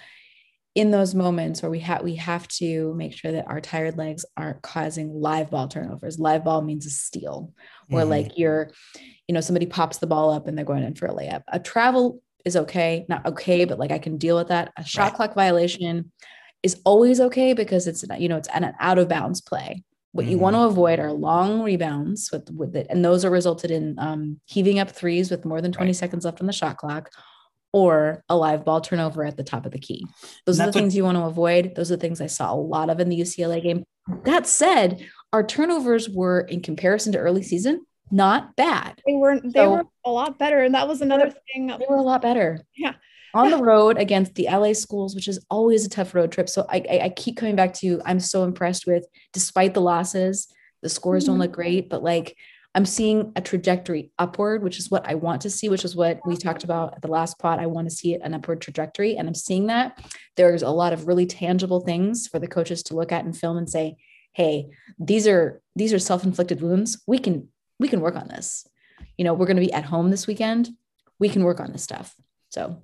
in 0.77 0.91
those 0.91 1.15
moments 1.15 1.63
where 1.63 1.71
we 1.71 1.81
have 1.81 2.03
we 2.03 2.17
have 2.17 2.47
to 2.47 2.93
make 2.95 3.15
sure 3.15 3.33
that 3.33 3.49
our 3.49 3.63
tired 3.63 3.97
legs 3.97 4.27
aren't 4.37 4.61
causing 4.61 5.11
live 5.11 5.51
ball 5.51 5.69
turnovers. 5.69 6.19
Live 6.19 6.45
ball 6.45 6.61
means 6.61 6.85
a 6.85 6.91
steal, 6.91 7.53
or 7.91 8.01
mm-hmm. 8.01 8.11
like 8.11 8.39
you're, 8.39 8.71
you 9.27 9.35
know, 9.35 9.41
somebody 9.41 9.65
pops 9.65 9.99
the 9.99 10.07
ball 10.07 10.31
up 10.31 10.47
and 10.47 10.57
they're 10.57 10.67
going 10.67 10.83
in 10.83 10.95
for 10.95 11.07
a 11.07 11.15
layup. 11.15 11.43
A 11.49 11.59
travel 11.59 12.21
is 12.45 12.57
okay, 12.57 13.07
not 13.09 13.25
okay, 13.25 13.65
but 13.65 13.79
like 13.79 13.91
I 13.91 13.99
can 13.99 14.19
deal 14.19 14.37
with 14.37 14.49
that. 14.49 14.71
A 14.77 14.85
shot 14.85 15.05
right. 15.05 15.15
clock 15.15 15.35
violation 15.35 16.13
is 16.63 16.79
always 16.85 17.21
okay 17.21 17.55
because 17.55 17.87
it's 17.87 18.05
you 18.19 18.29
know 18.29 18.37
it's 18.37 18.49
an 18.55 18.75
out 18.79 18.99
of 18.99 19.09
bounds 19.09 19.41
play. 19.41 19.83
What 20.13 20.25
mm-hmm. 20.25 20.33
you 20.33 20.39
want 20.39 20.57
to 20.57 20.61
avoid 20.61 20.99
are 20.99 21.13
long 21.13 21.63
rebounds 21.63 22.29
with 22.31 22.51
with 22.51 22.77
it, 22.77 22.87
and 22.91 23.03
those 23.03 23.25
are 23.25 23.31
resulted 23.31 23.71
in 23.71 23.99
um, 23.99 24.41
heaving 24.45 24.79
up 24.79 24.91
threes 24.91 25.31
with 25.31 25.47
more 25.47 25.63
than 25.63 25.73
20 25.73 25.89
right. 25.89 25.97
seconds 25.97 26.27
left 26.27 26.43
on 26.43 26.47
the 26.47 26.53
shot 26.53 26.77
clock, 26.77 27.09
or 27.77 28.25
a 28.31 28.35
live 28.35 28.65
ball 28.65 28.81
turnover 28.81 29.23
at 29.23 29.37
the 29.37 29.45
top 29.45 29.67
of 29.67 29.73
the 29.73 29.79
key. 29.79 30.07
Those 30.47 30.59
are 30.59 30.65
the 30.65 30.73
things 30.73 30.97
you 30.97 31.05
want 31.05 31.19
to 31.19 31.25
avoid. 31.25 31.75
Those 31.75 31.93
are 31.93 31.97
the 31.97 32.01
things 32.01 32.23
I 32.23 32.27
saw 32.27 32.55
a 32.55 32.57
lot 32.57 32.89
of 32.89 33.01
in 33.01 33.11
the 33.11 33.21
UCLA 33.21 33.63
game. 33.63 33.85
That 34.25 34.47
said, 34.47 35.07
our 35.31 35.45
turnovers 35.45 36.09
were 36.09 36.41
in 36.41 36.63
comparison 36.63 37.13
to 37.13 37.19
early 37.19 37.43
season 37.43 37.85
not 38.11 38.57
bad. 38.57 39.03
They 39.07 39.13
weren't 39.13 39.53
they 39.53 39.61
so, 39.61 39.71
were 39.73 39.85
a 40.07 40.11
lot 40.11 40.39
better 40.39 40.63
and 40.63 40.75
that 40.75 40.89
was 40.89 41.03
another 41.03 41.31
thing. 41.53 41.67
They 41.67 41.85
were 41.87 41.97
a 41.97 42.03
lot 42.03 42.23
better. 42.23 42.61
Yeah. 42.75 42.95
On 43.35 43.51
the 43.51 43.59
road 43.59 43.99
against 43.99 44.37
the 44.37 44.47
LA 44.51 44.73
schools, 44.73 45.15
which 45.15 45.29
is 45.29 45.45
always 45.51 45.85
a 45.85 45.91
tough 45.91 46.15
road 46.15 46.33
trip. 46.33 46.49
So 46.49 46.65
I, 46.71 46.83
I, 46.91 47.01
I 47.03 47.09
keep 47.11 47.37
coming 47.37 47.57
back 47.57 47.75
to 47.75 48.01
I'm 48.07 48.21
so 48.21 48.45
impressed 48.45 48.87
with 48.87 49.05
despite 49.35 49.75
the 49.75 49.83
losses, 49.83 50.49
the 50.81 50.89
scores 50.89 51.25
mm-hmm. 51.25 51.33
don't 51.33 51.41
look 51.41 51.53
great, 51.53 51.91
but 51.91 52.03
like 52.03 52.39
I'm 52.77 52.85
seeing 52.85 53.33
a 53.35 53.41
trajectory 53.41 54.13
upward, 54.19 54.63
which 54.63 54.79
is 54.79 54.91
what 54.91 55.09
I 55.09 55.15
want 55.15 55.41
to 55.43 55.51
see, 55.51 55.71
which 55.71 55.83
is 55.83 55.97
what 55.97 56.21
we 56.27 56.37
talked 56.37 56.63
about 56.63 56.93
at 56.95 57.01
the 57.01 57.09
last 57.09 57.39
pot. 57.39 57.59
I 57.59 57.65
want 57.65 57.89
to 57.89 57.95
see 57.95 58.15
an 58.15 58.35
upward 58.35 58.61
trajectory, 58.61 59.17
and 59.17 59.27
I'm 59.27 59.35
seeing 59.35 59.69
that. 59.69 59.99
There's 60.37 60.63
a 60.63 60.69
lot 60.69 60.93
of 60.93 61.07
really 61.07 61.25
tangible 61.25 61.81
things 61.81 62.29
for 62.29 62.39
the 62.39 62.47
coaches 62.47 62.83
to 62.85 62.95
look 62.95 63.13
at 63.13 63.25
and 63.25 63.35
film 63.35 63.57
and 63.57 63.69
say, 63.69 63.97
"Hey, 64.35 64.69
these 64.99 65.27
are 65.27 65.63
these 65.75 65.95
are 65.95 65.99
self-inflicted 65.99 66.61
wounds. 66.61 67.03
We 67.07 67.19
can 67.19 67.49
we 67.79 67.89
can 67.89 68.03
work 68.03 68.15
on 68.15 68.29
this. 68.29 68.67
You 69.17 69.25
know, 69.25 69.33
we're 69.33 69.47
going 69.47 69.57
to 69.57 69.67
be 69.67 69.73
at 69.73 69.87
home 69.87 70.11
this 70.11 70.27
weekend. 70.27 70.69
We 71.19 71.31
can 71.31 71.45
work 71.45 71.61
on 71.61 71.73
this 71.73 71.83
stuff." 71.83 72.15
So 72.51 72.83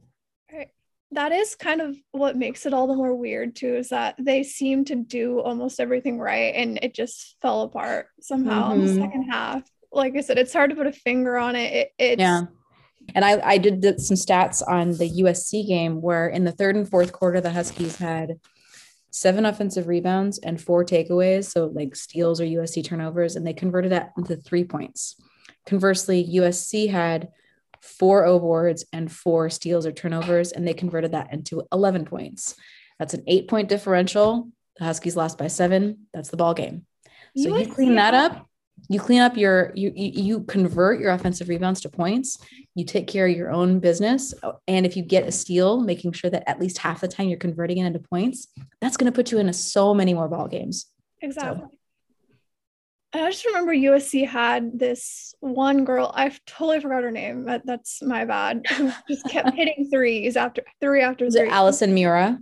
that 1.10 1.32
is 1.32 1.54
kind 1.54 1.82
of 1.82 1.94
what 2.12 2.34
makes 2.34 2.64
it 2.64 2.72
all 2.72 2.86
the 2.86 2.94
more 2.94 3.14
weird 3.14 3.54
too 3.54 3.76
is 3.76 3.90
that 3.90 4.14
they 4.18 4.42
seem 4.42 4.86
to 4.86 4.94
do 4.94 5.40
almost 5.40 5.78
everything 5.78 6.18
right 6.18 6.54
and 6.54 6.78
it 6.80 6.94
just 6.94 7.36
fell 7.42 7.60
apart 7.60 8.06
somehow 8.22 8.70
mm-hmm. 8.70 8.80
in 8.80 8.86
the 8.86 8.92
mm-hmm. 8.92 9.02
second 9.02 9.22
half 9.24 9.62
like 9.92 10.16
I 10.16 10.20
said, 10.20 10.38
it's 10.38 10.52
hard 10.52 10.70
to 10.70 10.76
put 10.76 10.86
a 10.86 10.92
finger 10.92 11.36
on 11.36 11.56
it. 11.56 11.72
it 11.72 11.92
it's 11.98 12.20
yeah. 12.20 12.42
And 13.14 13.24
I, 13.24 13.40
I 13.44 13.58
did 13.58 14.00
some 14.00 14.16
stats 14.16 14.62
on 14.66 14.92
the 14.92 15.10
USC 15.22 15.66
game 15.66 16.00
where 16.00 16.28
in 16.28 16.44
the 16.44 16.52
third 16.52 16.76
and 16.76 16.88
fourth 16.88 17.12
quarter, 17.12 17.40
the 17.40 17.50
Huskies 17.50 17.96
had 17.96 18.38
seven 19.10 19.44
offensive 19.44 19.88
rebounds 19.88 20.38
and 20.38 20.60
four 20.60 20.84
takeaways. 20.84 21.50
So 21.50 21.66
like 21.66 21.94
steals 21.96 22.40
or 22.40 22.44
USC 22.44 22.84
turnovers, 22.84 23.36
and 23.36 23.46
they 23.46 23.52
converted 23.52 23.92
that 23.92 24.12
into 24.16 24.36
three 24.36 24.64
points. 24.64 25.20
Conversely, 25.66 26.26
USC 26.36 26.90
had 26.90 27.28
four 27.80 28.24
O 28.24 28.38
boards 28.38 28.84
and 28.92 29.10
four 29.10 29.50
steals 29.50 29.86
or 29.86 29.92
turnovers, 29.92 30.52
and 30.52 30.66
they 30.66 30.74
converted 30.74 31.12
that 31.12 31.32
into 31.32 31.62
11 31.72 32.04
points. 32.04 32.54
That's 32.98 33.14
an 33.14 33.24
eight 33.26 33.48
point 33.48 33.68
differential. 33.68 34.48
The 34.78 34.84
Huskies 34.84 35.16
lost 35.16 35.38
by 35.38 35.48
seven. 35.48 36.06
That's 36.14 36.30
the 36.30 36.36
ball 36.36 36.54
game. 36.54 36.86
So 37.36 37.50
USC 37.50 37.66
you 37.66 37.74
clean 37.74 37.94
that 37.96 38.14
up, 38.14 38.46
you 38.88 39.00
clean 39.00 39.20
up 39.20 39.36
your 39.36 39.72
you 39.74 39.92
you 39.94 40.40
convert 40.44 41.00
your 41.00 41.12
offensive 41.12 41.48
rebounds 41.48 41.80
to 41.80 41.88
points 41.88 42.38
you 42.74 42.84
take 42.84 43.06
care 43.06 43.26
of 43.26 43.36
your 43.36 43.50
own 43.50 43.78
business 43.78 44.34
and 44.66 44.84
if 44.84 44.96
you 44.96 45.02
get 45.02 45.26
a 45.26 45.32
steal 45.32 45.80
making 45.80 46.12
sure 46.12 46.30
that 46.30 46.48
at 46.48 46.60
least 46.60 46.78
half 46.78 47.00
the 47.00 47.08
time 47.08 47.28
you're 47.28 47.38
converting 47.38 47.78
it 47.78 47.86
into 47.86 47.98
points 47.98 48.48
that's 48.80 48.96
going 48.96 49.10
to 49.10 49.14
put 49.14 49.30
you 49.30 49.38
into 49.38 49.52
so 49.52 49.94
many 49.94 50.12
more 50.14 50.28
ball 50.28 50.48
games 50.48 50.86
exactly 51.20 51.66
so. 51.70 51.78
I 53.14 53.30
just 53.30 53.44
remember 53.44 53.74
USC 53.74 54.26
had 54.26 54.78
this 54.78 55.34
one 55.40 55.84
girl. 55.84 56.10
I 56.14 56.34
totally 56.46 56.80
forgot 56.80 57.02
her 57.02 57.10
name. 57.10 57.44
That, 57.44 57.66
that's 57.66 58.02
my 58.02 58.24
bad. 58.24 58.66
Who 58.76 58.90
just 59.06 59.28
kept 59.28 59.50
hitting 59.54 59.90
threes 59.92 60.36
after 60.36 60.62
three 60.80 61.02
after 61.02 61.26
Was 61.26 61.36
three. 61.36 61.48
It 61.48 61.52
Allison 61.52 61.92
Miura. 61.92 62.38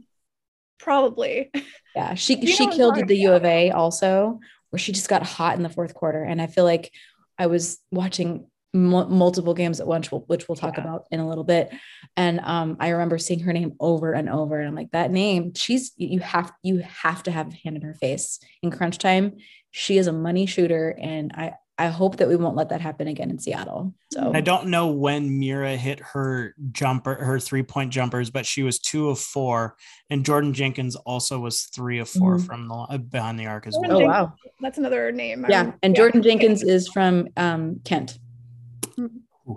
Probably. 0.78 1.50
Yeah, 1.96 2.14
she 2.14 2.36
you 2.40 2.52
she 2.52 2.68
killed 2.68 3.04
the 3.04 3.16
U 3.16 3.32
of 3.32 3.44
A 3.44 3.72
also, 3.72 4.38
where 4.70 4.80
she 4.80 4.92
just 4.92 5.08
got 5.08 5.22
hot 5.22 5.56
in 5.56 5.62
the 5.62 5.68
fourth 5.68 5.94
quarter, 5.94 6.22
and 6.22 6.40
I 6.40 6.46
feel 6.46 6.64
like 6.64 6.92
I 7.38 7.46
was 7.46 7.78
watching 7.90 8.46
m- 8.74 9.12
multiple 9.12 9.54
games 9.54 9.80
at 9.80 9.86
once, 9.86 10.10
which 10.10 10.48
we'll 10.48 10.56
talk 10.56 10.76
yeah. 10.76 10.82
about 10.82 11.06
in 11.10 11.20
a 11.20 11.28
little 11.28 11.44
bit. 11.44 11.72
And 12.16 12.40
um, 12.40 12.76
I 12.80 12.90
remember 12.90 13.18
seeing 13.18 13.40
her 13.40 13.52
name 13.52 13.74
over 13.80 14.12
and 14.12 14.28
over, 14.28 14.58
and 14.58 14.68
I'm 14.68 14.74
like, 14.74 14.92
that 14.92 15.10
name, 15.10 15.54
she's 15.54 15.92
you 15.96 16.20
have 16.20 16.52
you 16.62 16.78
have 16.78 17.22
to 17.24 17.30
have 17.30 17.52
a 17.52 17.56
hand 17.64 17.76
in 17.76 17.82
her 17.82 17.94
face 17.94 18.38
in 18.62 18.70
crunch 18.70 18.98
time. 18.98 19.36
She 19.72 19.98
is 19.98 20.06
a 20.06 20.12
money 20.12 20.46
shooter, 20.46 20.96
and 21.00 21.32
I 21.34 21.54
I 21.80 21.86
hope 21.86 22.18
that 22.18 22.28
we 22.28 22.36
won't 22.36 22.56
let 22.56 22.68
that 22.68 22.82
happen 22.82 23.08
again 23.08 23.30
in 23.30 23.38
Seattle. 23.38 23.94
So 24.12 24.32
I 24.34 24.42
don't 24.42 24.66
know 24.66 24.88
when 24.88 25.38
Miura 25.38 25.78
hit 25.78 25.98
her 25.98 26.54
jumper, 26.72 27.14
her 27.14 27.40
three 27.40 27.62
point 27.62 27.90
jumpers, 27.90 28.28
but 28.28 28.44
she 28.44 28.62
was 28.62 28.78
two 28.78 29.08
of 29.08 29.18
four, 29.18 29.76
and 30.10 30.22
Jordan 30.22 30.52
Jenkins 30.52 30.94
also 30.94 31.38
was 31.38 31.62
three 31.62 31.98
of 31.98 32.06
4 32.06 32.36
mm-hmm. 32.36 32.44
from 32.44 32.68
the 32.68 32.74
uh, 32.74 32.98
behind 32.98 33.40
the 33.40 33.46
arc 33.46 33.66
as 33.66 33.78
well. 33.80 34.02
Oh 34.02 34.04
wow, 34.04 34.34
that's 34.60 34.76
another 34.76 35.10
name. 35.10 35.46
Yeah, 35.48 35.72
and 35.82 35.96
Jordan 35.96 36.22
Jenkins 36.22 36.62
is 36.62 36.86
from 36.86 37.28
um, 37.38 37.80
Kent, 37.82 38.18
mm-hmm. 38.84 39.54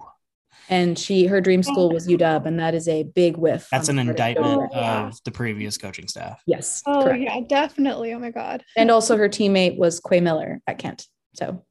and 0.69 0.97
she 0.97 1.25
her 1.25 1.41
dream 1.41 1.61
school 1.61 1.91
was 1.91 2.07
UW, 2.07 2.45
and 2.45 2.57
that 2.57 2.73
is 2.73 2.87
a 2.87 3.03
big 3.03 3.35
whiff. 3.35 3.67
That's 3.69 3.89
an 3.89 3.99
indictment 3.99 4.71
of, 4.71 4.77
of 4.77 5.23
the 5.25 5.31
previous 5.31 5.77
coaching 5.77 6.07
staff. 6.07 6.41
Yes. 6.47 6.83
Oh 6.87 7.03
correct. 7.03 7.21
yeah, 7.21 7.41
definitely. 7.49 8.13
Oh 8.13 8.19
my 8.19 8.31
god. 8.31 8.63
And 8.77 8.89
also 8.89 9.17
her 9.17 9.27
teammate 9.27 9.77
was 9.77 9.99
Quay 9.99 10.21
Miller 10.21 10.61
at 10.67 10.77
Kent. 10.77 11.05
So 11.33 11.65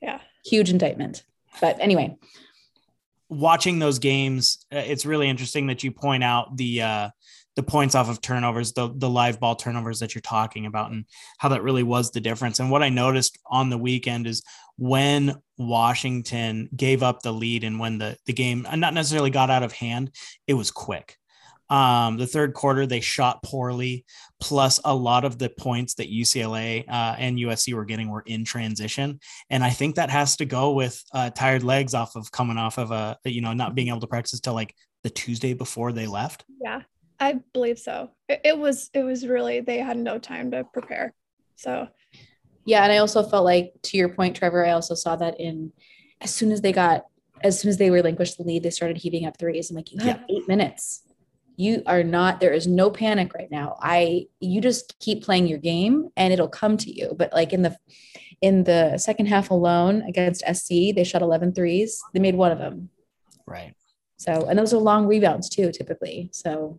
yeah. 0.00 0.20
Huge 0.44 0.70
indictment. 0.70 1.24
But 1.60 1.80
anyway, 1.80 2.16
watching 3.28 3.78
those 3.78 3.98
games, 3.98 4.64
uh, 4.72 4.78
it's 4.78 5.06
really 5.06 5.28
interesting 5.28 5.66
that 5.66 5.82
you 5.82 5.90
point 5.90 6.24
out 6.24 6.56
the 6.56 6.82
uh, 6.82 7.10
the 7.56 7.62
points 7.62 7.94
off 7.94 8.08
of 8.08 8.20
turnovers, 8.20 8.72
the 8.72 8.92
the 8.94 9.10
live 9.10 9.40
ball 9.40 9.56
turnovers 9.56 10.00
that 10.00 10.14
you're 10.14 10.22
talking 10.22 10.66
about, 10.66 10.90
and 10.90 11.04
how 11.38 11.48
that 11.48 11.62
really 11.62 11.82
was 11.82 12.10
the 12.10 12.20
difference. 12.20 12.60
And 12.60 12.70
what 12.70 12.82
I 12.82 12.88
noticed 12.88 13.38
on 13.50 13.70
the 13.70 13.78
weekend 13.78 14.26
is 14.26 14.42
when 14.76 15.34
Washington 15.56 16.68
gave 16.76 17.02
up 17.02 17.22
the 17.22 17.32
lead 17.32 17.64
and 17.64 17.80
when 17.80 17.98
the 17.98 18.16
the 18.26 18.32
game 18.32 18.66
not 18.76 18.94
necessarily 18.94 19.30
got 19.30 19.50
out 19.50 19.62
of 19.62 19.72
hand, 19.72 20.12
it 20.46 20.54
was 20.54 20.70
quick. 20.70 21.16
Um, 21.70 22.16
the 22.16 22.26
third 22.26 22.54
quarter, 22.54 22.86
they 22.86 23.00
shot 23.00 23.42
poorly. 23.42 24.04
Plus, 24.40 24.80
a 24.84 24.94
lot 24.94 25.24
of 25.24 25.38
the 25.38 25.50
points 25.50 25.94
that 25.94 26.10
UCLA 26.10 26.88
uh, 26.88 27.16
and 27.18 27.38
USC 27.38 27.74
were 27.74 27.84
getting 27.84 28.08
were 28.08 28.22
in 28.26 28.44
transition, 28.44 29.18
and 29.50 29.64
I 29.64 29.70
think 29.70 29.96
that 29.96 30.10
has 30.10 30.36
to 30.36 30.44
go 30.44 30.72
with 30.72 31.02
uh, 31.12 31.30
tired 31.30 31.64
legs 31.64 31.92
off 31.92 32.16
of 32.16 32.30
coming 32.30 32.56
off 32.56 32.78
of 32.78 32.90
a 32.90 33.18
you 33.24 33.40
know 33.40 33.52
not 33.52 33.74
being 33.74 33.88
able 33.88 34.00
to 34.00 34.06
practice 34.06 34.38
till 34.40 34.54
like 34.54 34.74
the 35.02 35.10
Tuesday 35.10 35.54
before 35.54 35.92
they 35.92 36.06
left. 36.06 36.44
Yeah, 36.62 36.82
I 37.18 37.40
believe 37.52 37.78
so. 37.78 38.10
It, 38.28 38.40
it 38.44 38.58
was 38.58 38.90
it 38.94 39.02
was 39.02 39.26
really 39.26 39.60
they 39.60 39.78
had 39.78 39.96
no 39.96 40.18
time 40.18 40.52
to 40.52 40.64
prepare. 40.64 41.12
So, 41.56 41.88
yeah, 42.64 42.84
and 42.84 42.92
I 42.92 42.98
also 42.98 43.24
felt 43.24 43.44
like 43.44 43.72
to 43.82 43.96
your 43.96 44.08
point, 44.08 44.36
Trevor. 44.36 44.64
I 44.64 44.70
also 44.70 44.94
saw 44.94 45.16
that 45.16 45.40
in 45.40 45.72
as 46.20 46.32
soon 46.32 46.52
as 46.52 46.60
they 46.60 46.72
got 46.72 47.06
as 47.42 47.60
soon 47.60 47.68
as 47.68 47.76
they 47.76 47.90
relinquished 47.90 48.38
the 48.38 48.44
lead, 48.44 48.62
they 48.62 48.70
started 48.70 48.96
heaving 48.96 49.26
up 49.26 49.36
threes. 49.36 49.70
I'm 49.70 49.76
like, 49.76 49.92
you 49.92 49.98
have 50.00 50.22
yeah. 50.28 50.36
eight 50.36 50.48
minutes 50.48 51.02
you 51.58 51.82
are 51.86 52.04
not 52.04 52.38
there 52.38 52.52
is 52.52 52.68
no 52.68 52.88
panic 52.88 53.34
right 53.34 53.50
now. 53.50 53.76
I 53.82 54.26
you 54.38 54.60
just 54.60 54.96
keep 55.00 55.24
playing 55.24 55.48
your 55.48 55.58
game 55.58 56.08
and 56.16 56.32
it'll 56.32 56.48
come 56.48 56.76
to 56.78 56.90
you. 56.90 57.14
But 57.18 57.32
like 57.32 57.52
in 57.52 57.62
the 57.62 57.76
in 58.40 58.62
the 58.62 58.96
second 58.96 59.26
half 59.26 59.50
alone 59.50 60.02
against 60.02 60.44
sc 60.54 60.68
they 60.68 61.04
shot 61.04 61.20
11 61.20 61.54
threes. 61.54 62.00
They 62.14 62.20
made 62.20 62.36
one 62.36 62.52
of 62.52 62.58
them. 62.58 62.90
Right. 63.44 63.74
So 64.18 64.46
and 64.48 64.56
those 64.56 64.72
are 64.72 64.78
long 64.78 65.08
rebounds 65.08 65.48
too 65.48 65.72
typically. 65.72 66.30
So 66.32 66.78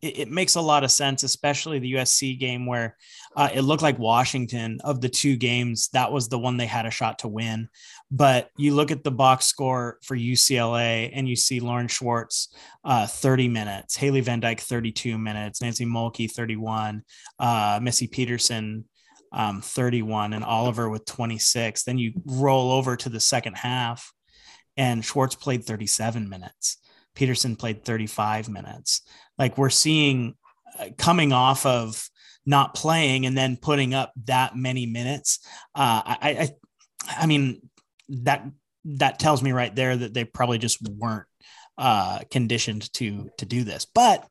it, 0.00 0.20
it 0.20 0.30
makes 0.30 0.54
a 0.54 0.60
lot 0.60 0.84
of 0.84 0.92
sense 0.92 1.24
especially 1.24 1.80
the 1.80 1.94
usc 1.94 2.38
game 2.38 2.66
where 2.66 2.96
uh, 3.36 3.48
it 3.52 3.62
looked 3.62 3.82
like 3.82 3.98
washington 3.98 4.78
of 4.84 5.00
the 5.00 5.08
two 5.08 5.36
games 5.36 5.88
that 5.92 6.12
was 6.12 6.28
the 6.28 6.38
one 6.38 6.56
they 6.56 6.66
had 6.66 6.86
a 6.86 6.90
shot 6.90 7.18
to 7.18 7.28
win 7.28 7.68
but 8.10 8.50
you 8.56 8.74
look 8.74 8.90
at 8.90 9.04
the 9.04 9.10
box 9.10 9.46
score 9.46 9.98
for 10.02 10.16
UCLA 10.16 11.10
and 11.12 11.28
you 11.28 11.36
see 11.36 11.60
Lauren 11.60 11.88
Schwartz, 11.88 12.54
uh, 12.84 13.06
30 13.06 13.48
minutes, 13.48 13.96
Haley 13.96 14.20
Van 14.20 14.40
Dyke, 14.40 14.60
32 14.60 15.18
minutes, 15.18 15.60
Nancy 15.60 15.84
Mulkey, 15.84 16.30
31, 16.30 17.02
uh, 17.38 17.80
Missy 17.82 18.06
Peterson, 18.06 18.84
um, 19.32 19.60
31, 19.60 20.32
and 20.32 20.42
Oliver 20.42 20.88
with 20.88 21.04
26. 21.04 21.82
Then 21.82 21.98
you 21.98 22.12
roll 22.24 22.72
over 22.72 22.96
to 22.96 23.10
the 23.10 23.20
second 23.20 23.54
half, 23.54 24.12
and 24.76 25.04
Schwartz 25.04 25.34
played 25.34 25.64
37 25.64 26.28
minutes. 26.28 26.78
Peterson 27.14 27.56
played 27.56 27.84
35 27.84 28.48
minutes. 28.48 29.02
Like 29.36 29.58
we're 29.58 29.70
seeing 29.70 30.34
uh, 30.78 30.86
coming 30.96 31.32
off 31.32 31.66
of 31.66 32.08
not 32.46 32.74
playing 32.74 33.26
and 33.26 33.36
then 33.36 33.58
putting 33.60 33.92
up 33.92 34.12
that 34.24 34.56
many 34.56 34.86
minutes. 34.86 35.40
Uh, 35.74 36.00
I, 36.06 36.18
I, 36.30 36.50
I 37.06 37.26
mean, 37.26 37.67
that 38.08 38.44
that 38.84 39.18
tells 39.18 39.42
me 39.42 39.52
right 39.52 39.74
there 39.74 39.96
that 39.96 40.14
they 40.14 40.24
probably 40.24 40.58
just 40.58 40.82
weren't 40.88 41.26
uh, 41.76 42.20
conditioned 42.30 42.92
to 42.94 43.30
to 43.38 43.46
do 43.46 43.64
this. 43.64 43.86
But 43.86 44.26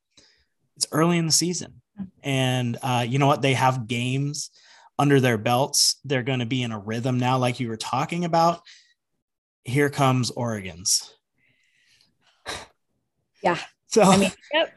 it's 0.75 0.87
early 0.91 1.17
in 1.17 1.25
the 1.25 1.31
season, 1.31 1.81
and 2.23 2.77
uh, 2.81 3.05
you 3.07 3.19
know 3.19 3.27
what? 3.27 3.41
They 3.41 3.53
have 3.53 3.87
games 3.87 4.51
under 4.99 5.19
their 5.19 5.37
belts. 5.37 5.99
They're 6.03 6.23
going 6.23 6.39
to 6.39 6.45
be 6.45 6.63
in 6.63 6.71
a 6.71 6.79
rhythm 6.79 7.19
now, 7.19 7.37
like 7.37 7.59
you 7.59 7.69
were 7.69 7.77
talking 7.77 8.25
about. 8.25 8.61
Here 9.63 9.89
comes 9.89 10.31
Oregon's. 10.31 11.13
Yeah. 13.43 13.57
So 13.89 14.01
I 14.01 14.17
mean, 14.17 14.31
yep. 14.53 14.73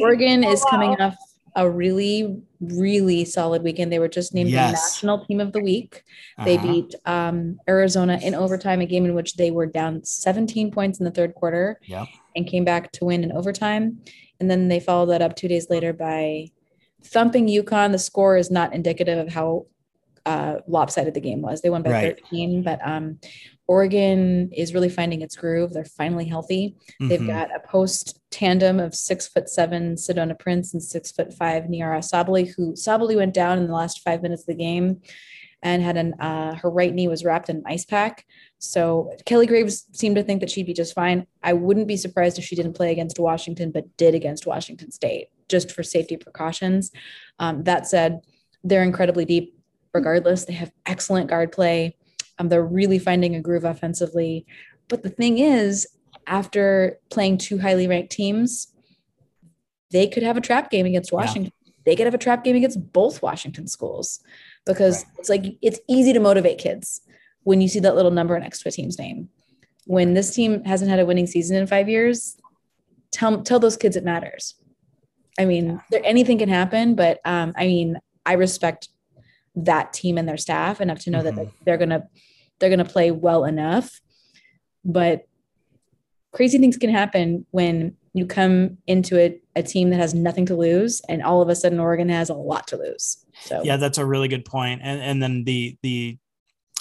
Oregon 0.00 0.42
is 0.42 0.64
wow. 0.64 0.70
coming 0.70 0.90
off 1.00 1.14
a 1.54 1.68
really, 1.68 2.40
really 2.60 3.24
solid 3.24 3.62
weekend. 3.62 3.92
They 3.92 3.98
were 3.98 4.08
just 4.08 4.34
named 4.34 4.50
yes. 4.50 4.70
the 4.70 4.72
national 4.72 5.24
team 5.26 5.40
of 5.40 5.52
the 5.52 5.60
week. 5.60 6.02
Uh-huh. 6.38 6.44
They 6.44 6.56
beat 6.58 6.94
um, 7.04 7.58
Arizona 7.68 8.18
in 8.22 8.34
overtime, 8.34 8.80
a 8.80 8.86
game 8.86 9.04
in 9.04 9.14
which 9.14 9.34
they 9.34 9.50
were 9.50 9.66
down 9.66 10.04
17 10.04 10.70
points 10.70 10.98
in 10.98 11.04
the 11.04 11.10
third 11.10 11.34
quarter 11.34 11.78
yep. 11.84 12.08
and 12.34 12.46
came 12.46 12.64
back 12.64 12.92
to 12.92 13.04
win 13.04 13.22
in 13.22 13.32
overtime. 13.32 13.98
And 14.40 14.50
then 14.50 14.68
they 14.68 14.80
followed 14.80 15.06
that 15.06 15.22
up 15.22 15.36
two 15.36 15.48
days 15.48 15.68
later 15.68 15.92
by 15.92 16.48
thumping 17.04 17.46
UConn. 17.48 17.92
The 17.92 17.98
score 17.98 18.36
is 18.36 18.50
not 18.50 18.74
indicative 18.74 19.18
of 19.18 19.32
how 19.32 19.66
uh, 20.24 20.56
lopsided 20.66 21.14
the 21.14 21.20
game 21.20 21.42
was. 21.42 21.60
They 21.60 21.70
won 21.70 21.82
by 21.82 21.90
right. 21.90 22.20
13, 22.22 22.62
but 22.62 22.80
um, 22.86 23.18
Oregon 23.72 24.50
is 24.52 24.74
really 24.74 24.90
finding 24.90 25.22
its 25.22 25.34
groove. 25.34 25.72
They're 25.72 25.86
finally 25.86 26.26
healthy. 26.26 26.76
Mm-hmm. 27.00 27.08
They've 27.08 27.26
got 27.26 27.48
a 27.56 27.66
post 27.66 28.20
tandem 28.30 28.78
of 28.78 28.94
six 28.94 29.28
foot 29.28 29.48
seven 29.48 29.94
Sedona 29.94 30.38
Prince 30.38 30.74
and 30.74 30.82
six 30.82 31.10
foot 31.10 31.32
five 31.32 31.64
Nyara 31.64 32.00
Sabally, 32.00 32.52
who 32.54 32.74
Sabally 32.74 33.16
went 33.16 33.32
down 33.32 33.56
in 33.56 33.66
the 33.66 33.72
last 33.72 34.02
five 34.02 34.20
minutes 34.20 34.42
of 34.42 34.48
the 34.48 34.62
game 34.62 35.00
and 35.62 35.82
had 35.82 35.96
an 35.96 36.12
uh, 36.20 36.54
her 36.56 36.68
right 36.68 36.92
knee 36.92 37.08
was 37.08 37.24
wrapped 37.24 37.48
in 37.48 37.56
an 37.56 37.62
ice 37.64 37.86
pack. 37.86 38.26
So 38.58 39.10
Kelly 39.24 39.46
Graves 39.46 39.86
seemed 39.92 40.16
to 40.16 40.22
think 40.22 40.40
that 40.40 40.50
she'd 40.50 40.66
be 40.66 40.74
just 40.74 40.94
fine. 40.94 41.26
I 41.42 41.54
wouldn't 41.54 41.88
be 41.88 41.96
surprised 41.96 42.38
if 42.38 42.44
she 42.44 42.56
didn't 42.56 42.74
play 42.74 42.92
against 42.92 43.18
Washington, 43.18 43.70
but 43.70 43.96
did 43.96 44.14
against 44.14 44.46
Washington 44.46 44.90
State 44.90 45.28
just 45.48 45.72
for 45.72 45.82
safety 45.82 46.18
precautions. 46.18 46.90
Um, 47.38 47.64
that 47.64 47.86
said, 47.86 48.20
they're 48.64 48.82
incredibly 48.82 49.24
deep. 49.24 49.56
Regardless, 49.94 50.44
they 50.44 50.54
have 50.54 50.72
excellent 50.86 51.30
guard 51.30 51.52
play. 51.52 51.96
Um, 52.42 52.48
they're 52.48 52.64
really 52.64 52.98
finding 52.98 53.36
a 53.36 53.40
groove 53.40 53.64
offensively. 53.64 54.46
But 54.88 55.02
the 55.02 55.10
thing 55.10 55.38
is, 55.38 55.86
after 56.26 56.98
playing 57.10 57.38
two 57.38 57.58
highly 57.58 57.86
ranked 57.86 58.12
teams, 58.12 58.68
they 59.92 60.08
could 60.08 60.22
have 60.22 60.36
a 60.36 60.40
trap 60.40 60.70
game 60.70 60.86
against 60.86 61.12
Washington. 61.12 61.52
Yeah. 61.64 61.72
They 61.84 61.96
could 61.96 62.06
have 62.06 62.14
a 62.14 62.18
trap 62.18 62.44
game 62.44 62.56
against 62.56 62.92
both 62.92 63.22
Washington 63.22 63.66
schools 63.66 64.20
because 64.66 65.04
right. 65.04 65.14
it's 65.18 65.28
like 65.28 65.44
it's 65.62 65.80
easy 65.88 66.12
to 66.12 66.20
motivate 66.20 66.58
kids 66.58 67.00
when 67.42 67.60
you 67.60 67.68
see 67.68 67.80
that 67.80 67.96
little 67.96 68.10
number 68.10 68.38
next 68.38 68.62
to 68.62 68.68
a 68.68 68.72
team's 68.72 68.98
name. 68.98 69.28
When 69.86 70.14
this 70.14 70.34
team 70.34 70.64
hasn't 70.64 70.90
had 70.90 71.00
a 71.00 71.06
winning 71.06 71.26
season 71.26 71.56
in 71.56 71.66
five 71.66 71.88
years, 71.88 72.36
tell 73.10 73.42
tell 73.42 73.58
those 73.58 73.76
kids 73.76 73.96
it 73.96 74.04
matters. 74.04 74.54
I 75.38 75.44
mean, 75.44 75.70
yeah. 75.70 75.78
there, 75.90 76.02
anything 76.04 76.38
can 76.38 76.48
happen, 76.48 76.94
but 76.94 77.20
um, 77.24 77.52
I 77.56 77.66
mean, 77.66 77.98
I 78.24 78.34
respect 78.34 78.88
that 79.56 79.92
team 79.92 80.18
and 80.18 80.28
their 80.28 80.36
staff 80.36 80.80
enough 80.80 81.00
to 81.00 81.10
know 81.10 81.22
mm-hmm. 81.22 81.36
that 81.36 81.48
they're 81.64 81.78
gonna 81.78 82.08
they're 82.62 82.70
gonna 82.70 82.84
play 82.84 83.10
well 83.10 83.44
enough. 83.44 84.00
But 84.84 85.26
crazy 86.32 86.58
things 86.58 86.76
can 86.76 86.90
happen 86.90 87.44
when 87.50 87.96
you 88.14 88.24
come 88.24 88.78
into 88.86 89.18
a, 89.18 89.40
a 89.56 89.62
team 89.62 89.90
that 89.90 89.96
has 89.96 90.14
nothing 90.14 90.46
to 90.46 90.54
lose 90.54 91.00
and 91.08 91.22
all 91.22 91.42
of 91.42 91.48
a 91.48 91.56
sudden 91.56 91.80
Oregon 91.80 92.08
has 92.08 92.30
a 92.30 92.34
lot 92.34 92.68
to 92.68 92.76
lose. 92.76 93.24
So 93.40 93.62
yeah, 93.64 93.76
that's 93.76 93.98
a 93.98 94.06
really 94.06 94.28
good 94.28 94.44
point. 94.44 94.80
And 94.84 95.00
and 95.00 95.22
then 95.22 95.44
the 95.44 95.76
the 95.82 96.18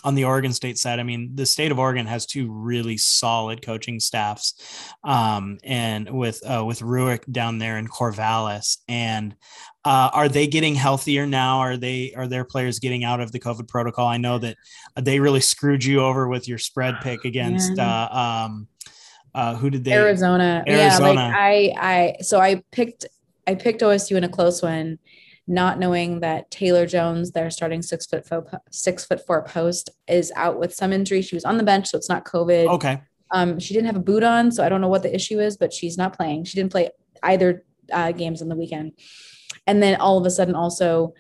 on 0.03 0.15
the 0.15 0.23
Oregon 0.25 0.53
State 0.53 0.77
side, 0.77 0.99
I 0.99 1.03
mean, 1.03 1.35
the 1.35 1.45
state 1.45 1.71
of 1.71 1.79
Oregon 1.79 2.05
has 2.07 2.25
two 2.25 2.51
really 2.51 2.97
solid 2.97 3.63
coaching 3.63 3.99
staffs, 3.99 4.55
um, 5.03 5.57
and 5.63 6.09
with 6.09 6.41
uh, 6.43 6.63
with 6.65 6.79
Rueck 6.79 7.31
down 7.31 7.59
there 7.59 7.77
in 7.77 7.87
Corvallis, 7.87 8.77
and 8.87 9.35
uh, 9.83 10.09
are 10.13 10.29
they 10.29 10.47
getting 10.47 10.75
healthier 10.75 11.25
now? 11.25 11.59
Are 11.59 11.77
they 11.77 12.13
are 12.15 12.27
their 12.27 12.45
players 12.45 12.79
getting 12.79 13.03
out 13.03 13.19
of 13.19 13.31
the 13.31 13.39
COVID 13.39 13.67
protocol? 13.67 14.07
I 14.07 14.17
know 14.17 14.37
that 14.37 14.57
they 14.99 15.19
really 15.19 15.39
screwed 15.39 15.83
you 15.83 16.01
over 16.01 16.27
with 16.27 16.47
your 16.47 16.57
spread 16.57 16.95
pick 17.01 17.25
against. 17.25 17.77
Uh, 17.79 18.09
um, 18.11 18.67
uh, 19.33 19.55
who 19.55 19.69
did 19.69 19.83
they? 19.83 19.93
Arizona. 19.93 20.63
Arizona. 20.67 21.13
Yeah, 21.13 21.27
like 21.27 21.35
I, 21.35 21.73
I, 21.79 22.21
so 22.21 22.39
I 22.39 22.63
picked, 22.71 23.05
I 23.47 23.55
picked 23.55 23.81
OSU 23.81 24.17
in 24.17 24.23
a 24.23 24.29
close 24.29 24.61
one, 24.61 24.99
not 25.47 25.79
knowing 25.79 26.19
that 26.19 26.51
Taylor 26.51 26.85
Jones, 26.85 27.31
their 27.31 27.49
starting 27.49 27.81
six 27.81 28.05
foot 28.05 28.27
four, 28.27 28.45
six 28.71 29.05
foot 29.05 29.25
four 29.25 29.43
post, 29.43 29.89
is 30.07 30.31
out 30.35 30.59
with 30.59 30.75
some 30.75 30.91
injury. 30.93 31.21
She 31.21 31.35
was 31.35 31.45
on 31.45 31.57
the 31.57 31.63
bench, 31.63 31.87
so 31.87 31.97
it's 31.97 32.09
not 32.09 32.25
COVID. 32.25 32.67
Okay. 32.67 33.01
Um, 33.31 33.59
she 33.59 33.73
didn't 33.73 33.87
have 33.87 33.95
a 33.95 34.01
boot 34.01 34.23
on, 34.23 34.51
so 34.51 34.65
I 34.65 34.69
don't 34.69 34.81
know 34.81 34.89
what 34.89 35.03
the 35.03 35.15
issue 35.15 35.39
is, 35.39 35.55
but 35.55 35.71
she's 35.71 35.97
not 35.97 36.15
playing. 36.15 36.43
She 36.43 36.57
didn't 36.57 36.71
play 36.71 36.89
either 37.23 37.63
uh, 37.91 38.11
games 38.11 38.41
on 38.41 38.49
the 38.49 38.55
weekend. 38.55 38.93
And 39.67 39.81
then 39.81 39.99
all 39.99 40.17
of 40.17 40.25
a 40.25 40.31
sudden, 40.31 40.55
also 40.55 41.13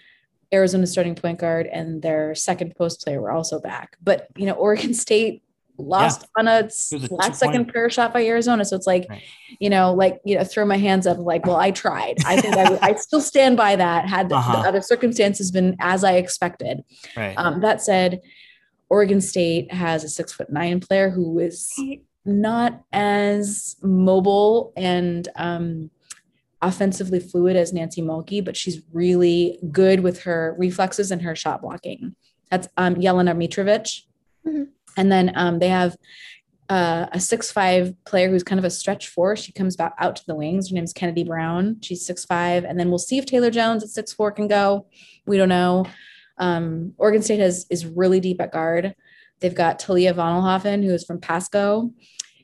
Arizona 0.53 0.87
starting 0.87 1.15
point 1.15 1.39
guard 1.39 1.67
and 1.67 2.01
their 2.01 2.35
second 2.35 2.75
post 2.75 3.03
player 3.03 3.21
were 3.21 3.31
also 3.31 3.59
back. 3.59 3.97
But 4.01 4.27
you 4.35 4.45
know, 4.45 4.53
Oregon 4.53 4.93
State 5.05 5.43
lost 5.77 6.21
yeah. 6.21 6.27
on 6.39 6.47
a, 6.47 6.69
last 7.13 7.39
second 7.39 7.67
prayer 7.67 7.89
shot 7.89 8.13
by 8.13 8.25
Arizona. 8.25 8.63
So 8.65 8.75
it's 8.75 8.87
like, 8.87 9.07
right. 9.09 9.23
you 9.59 9.69
know, 9.69 9.93
like, 9.93 10.21
you 10.23 10.35
know, 10.35 10.43
throw 10.43 10.65
my 10.65 10.77
hands 10.77 11.07
up, 11.07 11.17
like, 11.17 11.45
well, 11.45 11.55
I 11.55 11.71
tried. 11.71 12.17
I 12.25 12.39
think 12.39 12.55
I, 12.55 12.89
I 12.89 12.95
still 12.95 13.21
stand 13.21 13.57
by 13.57 13.75
that. 13.75 14.07
Had 14.07 14.29
the, 14.29 14.35
uh-huh. 14.35 14.61
the, 14.61 14.67
other 14.67 14.81
circumstances 14.81 15.51
been 15.51 15.75
as 15.79 16.03
I 16.03 16.13
expected. 16.13 16.83
Right. 17.17 17.33
Um, 17.37 17.61
that 17.61 17.81
said, 17.81 18.21
Oregon 18.89 19.21
State 19.21 19.73
has 19.73 20.03
a 20.03 20.09
six 20.09 20.33
foot 20.33 20.51
nine 20.51 20.81
player 20.81 21.09
who 21.09 21.39
is 21.39 21.73
not 22.25 22.83
as 22.91 23.77
mobile 23.81 24.73
and 24.75 25.27
um, 25.37 25.89
offensively 26.61 27.19
fluid 27.19 27.55
as 27.55 27.73
Nancy 27.73 28.01
Mulkey, 28.01 28.43
but 28.43 28.55
she's 28.55 28.81
really 28.93 29.59
good 29.71 30.01
with 30.01 30.23
her 30.23 30.55
reflexes 30.57 31.11
and 31.11 31.21
her 31.21 31.35
shot 31.35 31.61
blocking. 31.61 32.15
That's 32.49 32.67
um, 32.77 32.95
Jelena 32.95 33.35
Mitrovic. 33.35 34.03
Mm-hmm. 34.45 34.63
And 34.97 35.11
then 35.11 35.31
um, 35.35 35.59
they 35.59 35.69
have 35.69 35.95
uh, 36.69 37.07
a 37.11 37.19
six 37.19 37.51
five 37.51 37.93
player 38.05 38.29
who's 38.29 38.43
kind 38.43 38.59
of 38.59 38.65
a 38.65 38.69
stretch 38.69 39.07
four. 39.07 39.35
She 39.35 39.51
comes 39.51 39.75
back 39.75 39.93
out 39.99 40.15
to 40.17 40.23
the 40.25 40.35
wings. 40.35 40.69
Her 40.69 40.75
name's 40.75 40.93
Kennedy 40.93 41.23
Brown. 41.23 41.77
She's 41.81 42.05
six 42.05 42.25
five, 42.25 42.63
and 42.63 42.79
then 42.79 42.89
we'll 42.89 42.97
see 42.99 43.17
if 43.17 43.25
Taylor 43.25 43.51
Jones 43.51 43.83
at 43.83 43.89
six 43.89 44.13
four 44.13 44.31
can 44.31 44.47
go. 44.47 44.87
We 45.25 45.37
don't 45.37 45.49
know. 45.49 45.85
Um, 46.37 46.93
Oregon 46.97 47.21
State 47.21 47.39
has 47.39 47.65
is 47.69 47.85
really 47.85 48.19
deep 48.19 48.39
at 48.39 48.51
guard. 48.51 48.95
They've 49.39 49.55
got 49.55 49.79
Talia 49.79 50.13
von 50.13 50.41
Oelhoffen, 50.41 50.83
who 50.83 50.93
is 50.93 51.03
from 51.03 51.19
Pasco, 51.19 51.91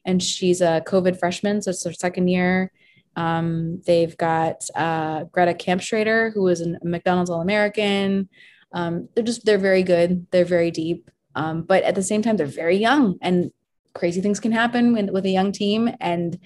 and 0.03 0.21
she's 0.21 0.61
a 0.61 0.83
COVID 0.85 1.19
freshman, 1.19 1.61
so 1.61 1.71
it's 1.71 1.85
her 1.85 1.93
second 1.93 2.27
year. 2.27 2.71
Um, 3.17 3.81
they've 3.85 4.15
got 4.15 4.63
uh, 4.75 5.25
Greta 5.25 5.53
Kampschroeder, 5.53 6.33
who 6.33 6.47
is 6.47 6.61
a 6.61 6.77
McDonald's 6.83 7.29
All 7.29 7.41
American. 7.41 8.29
Um, 8.71 9.09
they're 9.13 9.23
just 9.23 9.43
they're 9.43 9.57
very 9.57 9.83
good. 9.83 10.27
They're 10.31 10.45
very 10.45 10.71
deep. 10.71 11.11
Um, 11.35 11.63
but 11.63 11.83
at 11.83 11.95
the 11.95 12.03
same 12.03 12.21
time, 12.21 12.37
they're 12.37 12.45
very 12.45 12.77
young 12.77 13.17
and 13.21 13.51
crazy 13.97 14.21
things 14.21 14.39
can 14.39 14.51
happen 14.51 15.11
with 15.11 15.25
a 15.25 15.29
young 15.29 15.51
team. 15.51 15.89
And 15.99 16.39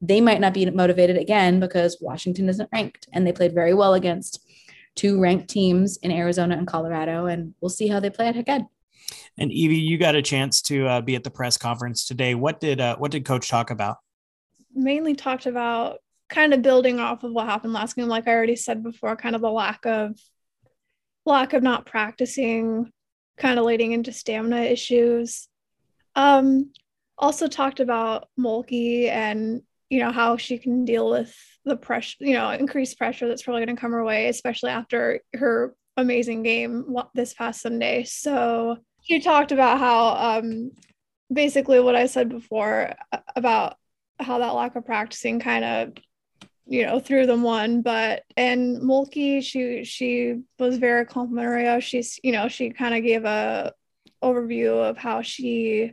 they 0.00 0.20
might 0.20 0.40
not 0.40 0.54
be 0.54 0.70
motivated 0.70 1.16
again 1.16 1.58
because 1.58 1.98
Washington 2.00 2.48
isn't 2.48 2.68
ranked. 2.72 3.08
And 3.12 3.26
they 3.26 3.32
played 3.32 3.54
very 3.54 3.74
well 3.74 3.94
against 3.94 4.46
two 4.94 5.20
ranked 5.20 5.48
teams 5.48 5.96
in 5.98 6.12
Arizona 6.12 6.56
and 6.56 6.66
Colorado. 6.66 7.26
And 7.26 7.54
we'll 7.60 7.70
see 7.70 7.88
how 7.88 8.00
they 8.00 8.10
play 8.10 8.28
at 8.28 8.46
Head. 8.46 8.66
And 9.36 9.50
Evie, 9.50 9.76
you 9.76 9.98
got 9.98 10.14
a 10.14 10.22
chance 10.22 10.62
to 10.62 10.86
uh, 10.86 11.00
be 11.00 11.16
at 11.16 11.24
the 11.24 11.30
press 11.30 11.56
conference 11.56 12.06
today. 12.06 12.34
What 12.34 12.60
did 12.60 12.80
uh, 12.80 12.96
what 12.96 13.10
did 13.10 13.24
Coach 13.24 13.48
talk 13.48 13.70
about? 13.70 13.98
Mainly 14.74 15.14
talked 15.14 15.46
about 15.46 15.98
kind 16.28 16.54
of 16.54 16.62
building 16.62 17.00
off 17.00 17.22
of 17.24 17.32
what 17.32 17.46
happened 17.46 17.72
last 17.72 17.96
game. 17.96 18.08
Like 18.08 18.26
I 18.26 18.32
already 18.32 18.56
said 18.56 18.82
before, 18.82 19.16
kind 19.16 19.34
of 19.34 19.42
the 19.42 19.50
lack 19.50 19.86
of 19.86 20.18
lack 21.26 21.52
of 21.52 21.62
not 21.62 21.86
practicing 21.86 22.90
kind 23.38 23.58
of 23.58 23.64
leading 23.64 23.92
into 23.92 24.12
stamina 24.12 24.62
issues. 24.62 25.48
Um, 26.14 26.72
also 27.18 27.46
talked 27.46 27.80
about 27.80 28.28
Mulkey 28.38 29.08
and 29.08 29.62
you 29.90 30.00
know 30.00 30.10
how 30.10 30.36
she 30.36 30.58
can 30.58 30.84
deal 30.84 31.10
with 31.10 31.34
the 31.64 31.76
pressure, 31.76 32.16
you 32.20 32.34
know, 32.34 32.50
increased 32.50 32.98
pressure 32.98 33.28
that's 33.28 33.42
probably 33.42 33.64
going 33.64 33.76
to 33.76 33.80
come 33.80 33.92
her 33.92 34.04
way, 34.04 34.28
especially 34.28 34.70
after 34.70 35.20
her 35.34 35.74
amazing 35.96 36.42
game 36.42 36.84
this 37.14 37.34
past 37.34 37.62
Sunday. 37.62 38.04
So 38.04 38.78
she 39.02 39.20
talked 39.20 39.52
about 39.52 39.78
how 39.78 40.38
um, 40.38 40.72
basically 41.32 41.80
what 41.80 41.94
I 41.94 42.06
said 42.06 42.28
before 42.28 42.94
about 43.36 43.76
how 44.20 44.38
that 44.38 44.54
lack 44.54 44.76
of 44.76 44.84
practicing 44.86 45.40
kind 45.40 45.64
of 45.64 45.92
you 46.66 46.84
know 46.86 46.98
threw 46.98 47.26
them 47.26 47.42
one 47.42 47.82
but 47.82 48.22
and 48.36 48.80
mulkey 48.80 49.42
she 49.42 49.84
she 49.84 50.40
was 50.58 50.78
very 50.78 51.04
complimentary 51.04 51.80
she's 51.80 52.18
you 52.22 52.32
know 52.32 52.48
she 52.48 52.70
kind 52.70 52.94
of 52.94 53.02
gave 53.02 53.24
a 53.24 53.72
overview 54.22 54.88
of 54.88 54.96
how 54.96 55.20
she 55.20 55.92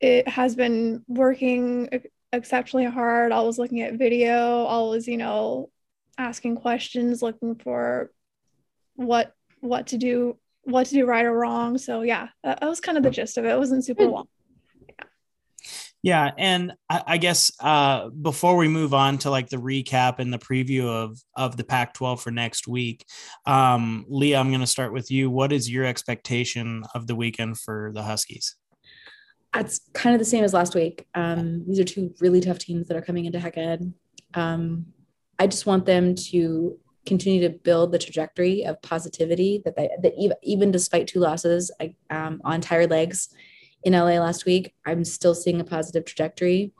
it 0.00 0.26
has 0.26 0.56
been 0.56 1.04
working 1.06 1.88
exceptionally 2.32 2.86
hard 2.86 3.30
always 3.30 3.58
looking 3.58 3.82
at 3.82 3.94
video 3.94 4.64
always 4.64 5.06
you 5.06 5.16
know 5.16 5.70
asking 6.18 6.56
questions 6.56 7.22
looking 7.22 7.54
for 7.54 8.10
what 8.96 9.32
what 9.60 9.88
to 9.88 9.96
do 9.96 10.36
what 10.64 10.86
to 10.86 10.94
do 10.94 11.06
right 11.06 11.24
or 11.24 11.32
wrong. 11.32 11.78
So 11.78 12.02
yeah 12.02 12.28
that, 12.44 12.60
that 12.60 12.68
was 12.68 12.80
kind 12.80 12.98
of 12.98 13.04
the 13.04 13.10
gist 13.10 13.38
of 13.38 13.44
it. 13.44 13.50
It 13.50 13.58
wasn't 13.58 13.84
super 13.84 14.04
hmm. 14.04 14.10
long 14.10 14.28
yeah, 16.02 16.32
and 16.36 16.72
I, 16.90 17.02
I 17.06 17.18
guess 17.18 17.52
uh, 17.60 18.08
before 18.08 18.56
we 18.56 18.66
move 18.66 18.92
on 18.92 19.18
to 19.18 19.30
like 19.30 19.48
the 19.48 19.56
recap 19.56 20.18
and 20.18 20.32
the 20.32 20.38
preview 20.38 20.86
of 20.86 21.22
of 21.36 21.56
the 21.56 21.62
Pac-12 21.62 22.20
for 22.20 22.32
next 22.32 22.66
week, 22.66 23.06
um, 23.46 24.04
Leah, 24.08 24.38
I'm 24.38 24.48
going 24.48 24.60
to 24.60 24.66
start 24.66 24.92
with 24.92 25.12
you. 25.12 25.30
What 25.30 25.52
is 25.52 25.70
your 25.70 25.84
expectation 25.84 26.82
of 26.96 27.06
the 27.06 27.14
weekend 27.14 27.58
for 27.58 27.92
the 27.94 28.02
Huskies? 28.02 28.56
It's 29.54 29.80
kind 29.92 30.14
of 30.14 30.18
the 30.18 30.24
same 30.24 30.42
as 30.42 30.52
last 30.52 30.74
week. 30.74 31.06
Um, 31.14 31.64
these 31.68 31.78
are 31.78 31.84
two 31.84 32.12
really 32.20 32.40
tough 32.40 32.58
teams 32.58 32.88
that 32.88 32.96
are 32.96 33.02
coming 33.02 33.26
into 33.26 33.38
Hec 33.38 33.56
Ed. 33.56 33.92
Um, 34.34 34.86
I 35.38 35.46
just 35.46 35.66
want 35.66 35.86
them 35.86 36.16
to 36.16 36.78
continue 37.06 37.42
to 37.42 37.50
build 37.50 37.92
the 37.92 37.98
trajectory 37.98 38.64
of 38.64 38.80
positivity 38.82 39.62
that 39.64 39.76
they 39.76 39.88
that 40.02 40.14
even, 40.18 40.36
even 40.42 40.70
despite 40.72 41.06
two 41.06 41.20
losses 41.20 41.70
um, 42.10 42.40
on 42.44 42.60
tired 42.60 42.90
legs 42.90 43.28
in 43.84 43.92
LA 43.92 44.18
last 44.18 44.44
week. 44.44 44.74
I'm 44.86 45.04
still 45.04 45.34
seeing 45.34 45.60
a 45.60 45.64
positive 45.64 46.04
trajectory. 46.04 46.72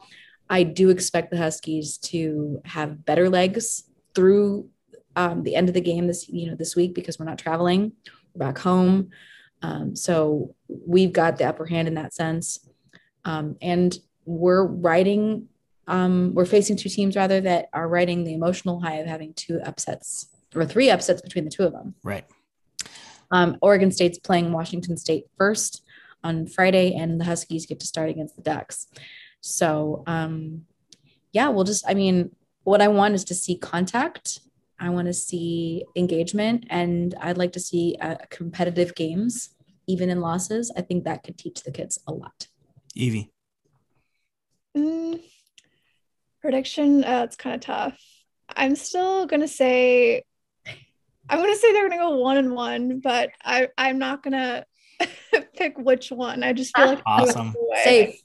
I 0.48 0.64
do 0.64 0.90
expect 0.90 1.30
the 1.30 1.38
Huskies 1.38 1.98
to 1.98 2.60
have 2.64 3.04
better 3.04 3.28
legs 3.28 3.84
through 4.14 4.68
um, 5.16 5.42
the 5.42 5.54
end 5.54 5.68
of 5.68 5.74
the 5.74 5.80
game 5.80 6.06
this 6.06 6.28
you 6.28 6.48
know 6.48 6.54
this 6.54 6.76
week 6.76 6.94
because 6.94 7.18
we're 7.18 7.26
not 7.26 7.38
traveling, 7.38 7.92
we're 8.34 8.46
back 8.46 8.58
home. 8.58 9.10
Um, 9.62 9.94
so 9.94 10.54
we've 10.68 11.12
got 11.12 11.38
the 11.38 11.44
upper 11.44 11.66
hand 11.66 11.88
in 11.88 11.94
that 11.94 12.14
sense, 12.14 12.68
um, 13.24 13.56
and 13.60 13.96
we're 14.24 14.64
riding. 14.64 15.48
Um, 15.88 16.32
we're 16.34 16.44
facing 16.44 16.76
two 16.76 16.88
teams 16.88 17.16
rather 17.16 17.40
that 17.40 17.68
are 17.72 17.88
riding 17.88 18.24
the 18.24 18.34
emotional 18.34 18.80
high 18.80 18.96
of 18.96 19.06
having 19.06 19.34
two 19.34 19.60
upsets 19.64 20.28
or 20.54 20.64
three 20.64 20.90
upsets 20.90 21.20
between 21.20 21.44
the 21.44 21.50
two 21.50 21.64
of 21.64 21.72
them. 21.72 21.94
Right. 22.04 22.24
Um, 23.30 23.56
Oregon 23.62 23.90
State's 23.90 24.18
playing 24.18 24.52
Washington 24.52 24.96
State 24.96 25.24
first 25.36 25.82
on 26.24 26.46
Friday, 26.46 26.94
and 26.94 27.20
the 27.20 27.24
Huskies 27.24 27.66
get 27.66 27.80
to 27.80 27.86
start 27.86 28.10
against 28.10 28.36
the 28.36 28.42
Ducks. 28.42 28.86
So, 29.40 30.04
um, 30.06 30.62
yeah, 31.32 31.48
we'll 31.48 31.64
just, 31.64 31.84
I 31.88 31.94
mean, 31.94 32.34
what 32.64 32.80
I 32.80 32.88
want 32.88 33.14
is 33.14 33.24
to 33.24 33.34
see 33.34 33.56
contact. 33.56 34.40
I 34.78 34.90
want 34.90 35.06
to 35.06 35.12
see 35.12 35.84
engagement, 35.96 36.66
and 36.70 37.14
I'd 37.20 37.38
like 37.38 37.52
to 37.52 37.60
see 37.60 37.96
uh, 38.00 38.16
competitive 38.30 38.94
games, 38.94 39.50
even 39.86 40.10
in 40.10 40.20
losses. 40.20 40.72
I 40.76 40.82
think 40.82 41.04
that 41.04 41.22
could 41.22 41.38
teach 41.38 41.62
the 41.62 41.70
kids 41.70 41.98
a 42.06 42.12
lot. 42.12 42.48
Evie. 42.94 43.30
Mm, 44.76 45.20
prediction, 46.40 47.04
uh, 47.04 47.22
it's 47.24 47.36
kind 47.36 47.54
of 47.54 47.60
tough. 47.60 47.98
I'm 48.48 48.74
still 48.76 49.26
gonna 49.26 49.48
say, 49.48 50.24
I'm 51.28 51.38
gonna 51.38 51.56
say 51.56 51.72
they're 51.72 51.88
gonna 51.88 52.02
go 52.02 52.16
one 52.16 52.36
and 52.36 52.52
one, 52.54 53.00
but 53.00 53.30
I 53.44 53.68
I'm 53.78 53.98
not 53.98 54.22
gonna 54.22 54.64
pick 55.56 55.78
which 55.78 56.10
one. 56.10 56.42
I 56.42 56.52
just 56.52 56.76
feel 56.76 56.86
like 56.86 57.02
awesome. 57.06 57.54
Safe. 57.84 58.20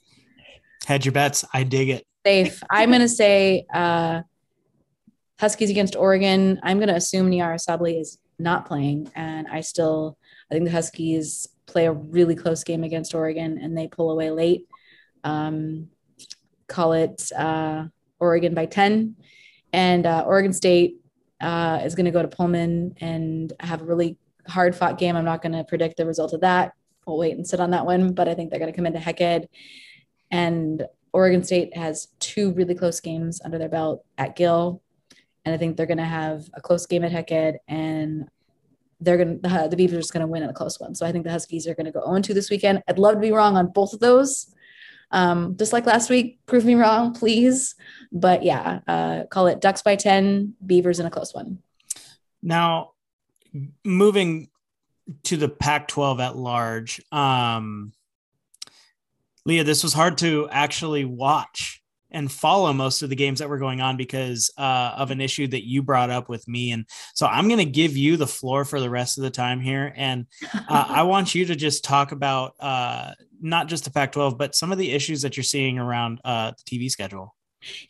Hedge 0.86 1.04
your 1.04 1.12
bets. 1.12 1.44
I 1.52 1.64
dig 1.64 1.90
it. 1.90 2.06
Safe. 2.26 2.62
I'm 2.70 2.90
gonna 2.90 3.08
say 3.08 3.66
uh 3.72 4.22
Huskies 5.40 5.70
against 5.70 5.94
Oregon. 5.94 6.58
I'm 6.62 6.80
gonna 6.80 6.94
assume 6.94 7.30
Nyara 7.30 7.58
Sabally 7.64 8.00
is 8.00 8.18
not 8.38 8.66
playing, 8.66 9.10
and 9.14 9.46
I 9.48 9.60
still 9.60 10.18
I 10.50 10.54
think 10.54 10.64
the 10.64 10.72
Huskies 10.72 11.48
play 11.68 11.86
a 11.86 11.92
really 11.92 12.34
close 12.34 12.64
game 12.64 12.82
against 12.82 13.14
Oregon 13.14 13.58
and 13.62 13.76
they 13.76 13.86
pull 13.86 14.10
away 14.10 14.30
late. 14.30 14.66
Um, 15.22 15.88
call 16.66 16.94
it 16.94 17.30
uh, 17.36 17.84
Oregon 18.18 18.54
by 18.54 18.66
10. 18.66 19.16
And 19.72 20.06
uh, 20.06 20.24
Oregon 20.26 20.52
State 20.52 20.96
uh, 21.40 21.80
is 21.84 21.94
going 21.94 22.06
to 22.06 22.10
go 22.10 22.22
to 22.22 22.28
Pullman 22.28 22.96
and 23.00 23.52
have 23.60 23.82
a 23.82 23.84
really 23.84 24.16
hard 24.48 24.74
fought 24.74 24.98
game. 24.98 25.16
I'm 25.16 25.24
not 25.24 25.42
going 25.42 25.52
to 25.52 25.64
predict 25.64 25.96
the 25.96 26.06
result 26.06 26.32
of 26.32 26.40
that. 26.40 26.72
we'll 27.06 27.18
wait 27.18 27.36
and 27.36 27.46
sit 27.46 27.60
on 27.60 27.70
that 27.70 27.86
one. 27.86 28.12
But 28.12 28.28
I 28.28 28.34
think 28.34 28.50
they're 28.50 28.58
going 28.58 28.72
to 28.72 28.76
come 28.76 28.86
into 28.86 28.98
Hec 28.98 29.20
Ed. 29.20 29.48
And 30.30 30.86
Oregon 31.12 31.42
State 31.42 31.76
has 31.76 32.08
two 32.18 32.52
really 32.52 32.74
close 32.74 33.00
games 33.00 33.40
under 33.44 33.58
their 33.58 33.68
belt 33.68 34.04
at 34.18 34.36
Gill. 34.36 34.82
And 35.44 35.54
I 35.54 35.58
think 35.58 35.76
they're 35.76 35.86
going 35.86 35.98
to 35.98 36.04
have 36.04 36.48
a 36.54 36.60
close 36.60 36.86
game 36.86 37.04
at 37.04 37.12
Hec 37.12 37.32
Ed 37.32 37.58
and 37.68 38.28
they're 39.00 39.16
going 39.16 39.40
to, 39.40 39.68
the, 39.70 39.76
Beavers 39.76 40.10
are 40.10 40.12
going 40.12 40.26
to 40.26 40.30
win 40.30 40.42
in 40.42 40.50
a 40.50 40.54
close 40.54 40.78
one. 40.80 40.94
So 40.94 41.06
I 41.06 41.12
think 41.12 41.24
the 41.24 41.30
Huskies 41.30 41.66
are 41.66 41.74
going 41.74 41.86
to 41.86 41.92
go 41.92 42.04
0 42.04 42.20
2 42.20 42.34
this 42.34 42.50
weekend. 42.50 42.82
I'd 42.88 42.98
love 42.98 43.14
to 43.14 43.20
be 43.20 43.32
wrong 43.32 43.56
on 43.56 43.68
both 43.68 43.92
of 43.92 44.00
those. 44.00 44.52
Um, 45.10 45.56
just 45.56 45.72
like 45.72 45.86
last 45.86 46.10
week, 46.10 46.40
prove 46.46 46.64
me 46.64 46.74
wrong, 46.74 47.14
please. 47.14 47.74
But 48.12 48.42
yeah, 48.42 48.80
uh, 48.86 49.24
call 49.30 49.46
it 49.46 49.60
Ducks 49.60 49.82
by 49.82 49.96
10, 49.96 50.54
Beavers 50.64 51.00
in 51.00 51.06
a 51.06 51.10
close 51.10 51.32
one. 51.32 51.58
Now, 52.42 52.92
moving 53.84 54.48
to 55.24 55.36
the 55.36 55.48
Pac 55.48 55.88
12 55.88 56.20
at 56.20 56.36
large, 56.36 57.00
um, 57.12 57.92
Leah, 59.44 59.64
this 59.64 59.82
was 59.82 59.94
hard 59.94 60.18
to 60.18 60.48
actually 60.50 61.04
watch 61.04 61.82
and 62.10 62.30
follow 62.30 62.72
most 62.72 63.02
of 63.02 63.10
the 63.10 63.16
games 63.16 63.38
that 63.38 63.48
were 63.48 63.58
going 63.58 63.80
on 63.80 63.96
because 63.96 64.50
uh, 64.56 64.94
of 64.96 65.10
an 65.10 65.20
issue 65.20 65.46
that 65.46 65.66
you 65.66 65.82
brought 65.82 66.10
up 66.10 66.28
with 66.28 66.46
me. 66.48 66.72
And 66.72 66.86
so 67.14 67.26
I'm 67.26 67.48
going 67.48 67.58
to 67.58 67.64
give 67.64 67.96
you 67.96 68.16
the 68.16 68.26
floor 68.26 68.64
for 68.64 68.80
the 68.80 68.90
rest 68.90 69.18
of 69.18 69.24
the 69.24 69.30
time 69.30 69.60
here. 69.60 69.92
And 69.96 70.26
uh, 70.54 70.86
I 70.88 71.02
want 71.04 71.34
you 71.34 71.44
to 71.46 71.56
just 71.56 71.84
talk 71.84 72.12
about 72.12 72.54
uh, 72.60 73.12
not 73.40 73.68
just 73.68 73.84
the 73.84 73.90
Pac 73.90 74.12
12, 74.12 74.38
but 74.38 74.54
some 74.54 74.72
of 74.72 74.78
the 74.78 74.90
issues 74.90 75.22
that 75.22 75.36
you're 75.36 75.44
seeing 75.44 75.78
around 75.78 76.20
uh, 76.24 76.52
the 76.52 76.78
TV 76.78 76.90
schedule. 76.90 77.34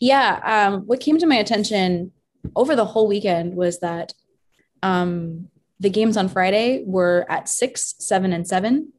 Yeah. 0.00 0.40
Um, 0.44 0.82
what 0.86 1.00
came 1.00 1.18
to 1.18 1.26
my 1.26 1.36
attention 1.36 2.12
over 2.56 2.74
the 2.74 2.84
whole 2.84 3.06
weekend 3.06 3.54
was 3.54 3.80
that 3.80 4.12
um, 4.82 5.48
the 5.80 5.90
games 5.90 6.16
on 6.16 6.28
Friday 6.28 6.82
were 6.86 7.26
at 7.28 7.48
six, 7.48 7.94
seven, 7.98 8.32
and 8.32 8.46
seven 8.46 8.92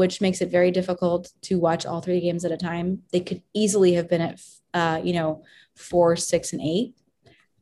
which 0.00 0.22
makes 0.22 0.40
it 0.40 0.50
very 0.50 0.70
difficult 0.70 1.30
to 1.42 1.58
watch 1.58 1.84
all 1.84 2.00
three 2.00 2.20
games 2.20 2.42
at 2.44 2.50
a 2.50 2.56
time. 2.56 3.02
They 3.12 3.20
could 3.20 3.42
easily 3.52 3.92
have 3.94 4.08
been 4.08 4.22
at, 4.22 4.40
uh, 4.72 5.00
you 5.04 5.12
know, 5.12 5.42
four, 5.76 6.16
six, 6.16 6.54
and 6.54 6.62
eight. 6.62 6.94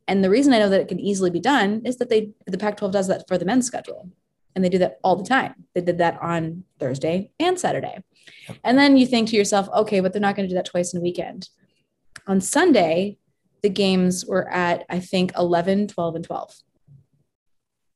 And 0.07 0.23
the 0.23 0.29
reason 0.29 0.53
I 0.53 0.59
know 0.59 0.69
that 0.69 0.79
it 0.79 0.87
can 0.87 1.01
easily 1.01 1.31
be 1.31 1.41
done 1.41 1.81
is 1.83 1.97
that 1.97 2.09
they 2.09 2.31
the 2.47 2.57
Pac-12 2.57 2.93
does 2.93 3.07
that 3.09 3.27
for 3.27 3.37
the 3.37 3.43
men's 3.43 3.67
schedule, 3.67 4.09
and 4.55 4.63
they 4.63 4.69
do 4.69 4.77
that 4.77 4.99
all 5.03 5.17
the 5.17 5.27
time. 5.27 5.53
They 5.75 5.81
did 5.81 5.97
that 5.97 6.17
on 6.21 6.63
Thursday 6.79 7.31
and 7.41 7.59
Saturday, 7.59 8.03
and 8.63 8.77
then 8.77 8.95
you 8.95 9.05
think 9.05 9.29
to 9.29 9.35
yourself, 9.35 9.67
okay, 9.75 9.99
but 9.99 10.13
they're 10.13 10.21
not 10.21 10.37
going 10.37 10.47
to 10.47 10.53
do 10.53 10.55
that 10.55 10.65
twice 10.65 10.93
in 10.93 10.99
a 10.99 11.03
weekend. 11.03 11.49
On 12.25 12.39
Sunday, 12.39 13.17
the 13.63 13.69
games 13.69 14.25
were 14.25 14.49
at 14.49 14.85
I 14.89 14.99
think 14.99 15.33
11, 15.37 15.89
12, 15.89 16.15
and 16.15 16.23
12. 16.23 16.55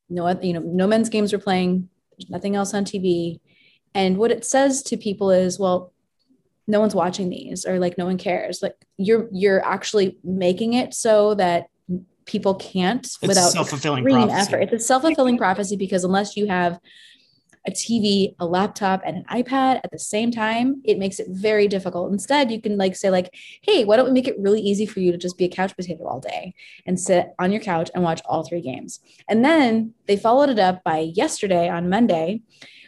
No, 0.10 0.30
you 0.42 0.54
know, 0.54 0.62
no 0.62 0.88
men's 0.88 1.10
games 1.10 1.34
were 1.34 1.40
playing. 1.40 1.90
There's 2.18 2.30
nothing 2.30 2.56
else 2.56 2.74
on 2.74 2.86
TV 2.86 3.40
and 3.96 4.18
what 4.18 4.32
it 4.32 4.46
says 4.46 4.82
to 4.84 4.98
people 4.98 5.32
is, 5.32 5.60
well, 5.60 5.94
no 6.68 6.80
one's 6.80 6.96
watching 6.96 7.30
these 7.30 7.66
or 7.66 7.80
like 7.80 7.98
no 7.98 8.06
one 8.06 8.18
cares. 8.18 8.62
Like 8.62 8.76
you're 8.98 9.28
you're 9.32 9.64
actually 9.66 10.18
making 10.24 10.74
it 10.74 10.94
so 10.94 11.36
that 11.36 11.68
people 12.26 12.56
can't 12.56 13.06
it's 13.06 13.22
without 13.22 13.52
self-fulfilling 13.52 14.06
prophecy. 14.06 14.34
effort. 14.34 14.70
It's 14.72 14.86
a 14.86 14.88
self-fulfilling 14.88 15.38
prophecy 15.38 15.76
because 15.76 16.06
unless 16.06 16.38
you 16.38 16.48
have 16.48 16.80
a 17.66 17.72
TV, 17.72 18.36
a 18.40 18.46
laptop, 18.46 19.02
and 19.06 19.18
an 19.18 19.26
iPad 19.32 19.80
at 19.84 19.92
the 19.92 20.00
same 20.00 20.32
time, 20.32 20.82
it 20.84 20.98
makes 20.98 21.20
it 21.20 21.28
very 21.30 21.68
difficult. 21.68 22.12
Instead, 22.12 22.52
you 22.52 22.62
can 22.62 22.78
like 22.78 22.96
say, 22.96 23.10
like, 23.10 23.34
hey, 23.62 23.86
why 23.86 23.96
don't 23.96 24.08
we 24.08 24.12
make 24.12 24.28
it 24.28 24.40
really 24.40 24.62
easy 24.62 24.86
for 24.86 25.00
you 25.00 25.12
to 25.12 25.18
just 25.18 25.38
be 25.38 25.46
a 25.46 25.50
couch 25.50 25.76
potato 25.76 26.06
all 26.06 26.20
day 26.20 26.54
and 26.86 27.00
sit 27.00 27.34
on 27.40 27.52
your 27.52 27.62
couch 27.62 27.90
and 27.94 28.04
watch 28.04 28.22
all 28.26 28.44
three 28.44 28.62
games? 28.62 29.00
And 29.30 29.44
then 29.44 29.94
they 30.08 30.18
followed 30.18 30.50
it 30.50 30.60
up 30.60 30.84
by 30.84 31.12
yesterday 31.14 31.70
on 31.70 31.90
Monday 31.90 32.42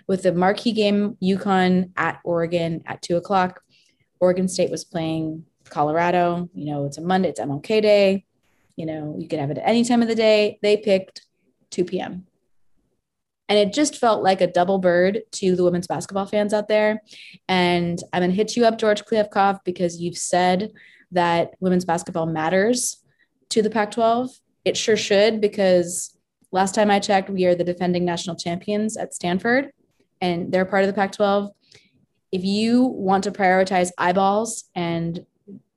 with 0.07 0.23
the 0.23 0.33
marquee 0.33 0.73
game 0.73 1.17
UConn 1.21 1.91
at 1.95 2.19
Oregon 2.23 2.83
at 2.85 3.01
two 3.01 3.17
o'clock. 3.17 3.61
Oregon 4.19 4.47
State 4.47 4.71
was 4.71 4.83
playing 4.83 5.45
Colorado. 5.69 6.49
You 6.53 6.65
know, 6.65 6.85
it's 6.85 6.97
a 6.97 7.01
Monday, 7.01 7.29
it's 7.29 7.39
MLK 7.39 7.81
Day. 7.81 8.25
You 8.75 8.85
know, 8.85 9.15
you 9.17 9.27
can 9.27 9.39
have 9.39 9.51
it 9.51 9.57
at 9.57 9.67
any 9.67 9.85
time 9.85 10.01
of 10.01 10.07
the 10.07 10.15
day. 10.15 10.59
They 10.61 10.77
picked 10.77 11.25
2 11.71 11.85
p.m. 11.85 12.25
And 13.47 13.59
it 13.59 13.73
just 13.73 13.97
felt 13.97 14.23
like 14.23 14.41
a 14.41 14.47
double 14.47 14.79
bird 14.79 15.21
to 15.33 15.55
the 15.55 15.63
women's 15.63 15.87
basketball 15.87 16.25
fans 16.25 16.53
out 16.53 16.67
there. 16.67 17.01
And 17.47 18.01
I'm 18.11 18.21
going 18.21 18.31
to 18.31 18.35
hit 18.35 18.55
you 18.55 18.65
up, 18.65 18.79
George 18.79 19.03
Kliavkoff, 19.05 19.59
because 19.63 20.01
you've 20.01 20.17
said 20.17 20.71
that 21.11 21.51
women's 21.59 21.85
basketball 21.85 22.25
matters 22.25 23.03
to 23.49 23.61
the 23.61 23.69
Pac 23.69 23.91
12. 23.91 24.31
It 24.65 24.75
sure 24.75 24.97
should, 24.97 25.41
because 25.41 26.17
last 26.51 26.73
time 26.73 26.89
I 26.89 26.99
checked, 26.99 27.29
we 27.29 27.45
are 27.45 27.53
the 27.53 27.63
defending 27.63 28.03
national 28.03 28.35
champions 28.35 28.97
at 28.97 29.13
Stanford 29.13 29.71
and 30.21 30.51
they're 30.51 30.65
part 30.65 30.83
of 30.83 30.87
the 30.87 30.93
Pac 30.93 31.11
12. 31.11 31.51
If 32.31 32.43
you 32.43 32.83
want 32.83 33.23
to 33.25 33.31
prioritize 33.31 33.91
eyeballs 33.97 34.65
and 34.73 35.25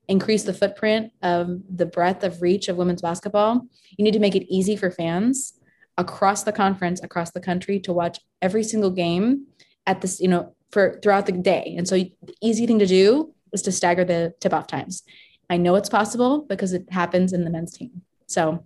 increase 0.09 0.45
the 0.45 0.55
footprint 0.55 1.13
of 1.23 1.61
the 1.69 1.87
breadth 1.87 2.25
of 2.25 2.41
reach 2.41 2.69
of 2.69 2.77
women's 2.77 3.03
basketball, 3.03 3.67
you 3.97 4.05
need 4.05 4.15
to 4.15 4.21
make 4.21 4.35
it 4.35 4.47
easy 4.49 4.75
for 4.75 4.91
fans 4.91 5.58
across 5.99 6.45
the 6.45 6.53
conference, 6.53 7.03
across 7.03 7.33
the 7.33 7.41
country 7.41 7.79
to 7.81 7.93
watch 7.93 8.21
every 8.41 8.63
single 8.63 8.91
game 8.91 9.47
at 9.87 10.01
this, 10.01 10.21
you 10.21 10.29
know, 10.29 10.55
for 10.71 10.99
throughout 11.03 11.27
the 11.27 11.33
day. 11.33 11.75
And 11.77 11.87
so 11.87 11.97
the 11.97 12.35
easy 12.41 12.67
thing 12.67 12.79
to 12.79 12.87
do 12.87 13.35
is 13.53 13.63
to 13.63 13.73
stagger 13.73 14.05
the 14.05 14.35
tip 14.41 14.55
off 14.55 14.67
times. 14.67 15.03
I 15.51 15.57
know 15.57 15.75
it's 15.75 15.89
possible 15.89 16.43
because 16.49 16.73
it 16.73 16.91
happens 16.91 17.33
in 17.33 17.45
the 17.45 17.51
men's 17.51 17.73
team. 17.73 18.03
So 18.27 18.65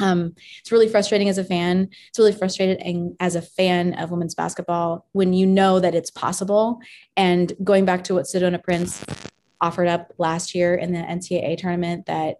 um, 0.00 0.34
it's 0.60 0.72
really 0.72 0.88
frustrating 0.88 1.28
as 1.28 1.38
a 1.38 1.44
fan. 1.44 1.88
It's 2.08 2.18
really 2.18 2.32
frustrating 2.32 3.16
as 3.20 3.36
a 3.36 3.42
fan 3.42 3.94
of 3.94 4.10
women's 4.10 4.34
basketball 4.34 5.06
when 5.12 5.32
you 5.32 5.46
know 5.46 5.80
that 5.80 5.94
it's 5.94 6.10
possible. 6.10 6.80
And 7.16 7.52
going 7.62 7.84
back 7.84 8.04
to 8.04 8.14
what 8.14 8.24
Sedona 8.24 8.62
Prince 8.62 9.04
offered 9.60 9.88
up 9.88 10.12
last 10.18 10.54
year 10.54 10.74
in 10.74 10.92
the 10.92 11.00
NCAA 11.00 11.58
tournament, 11.58 12.06
that 12.06 12.38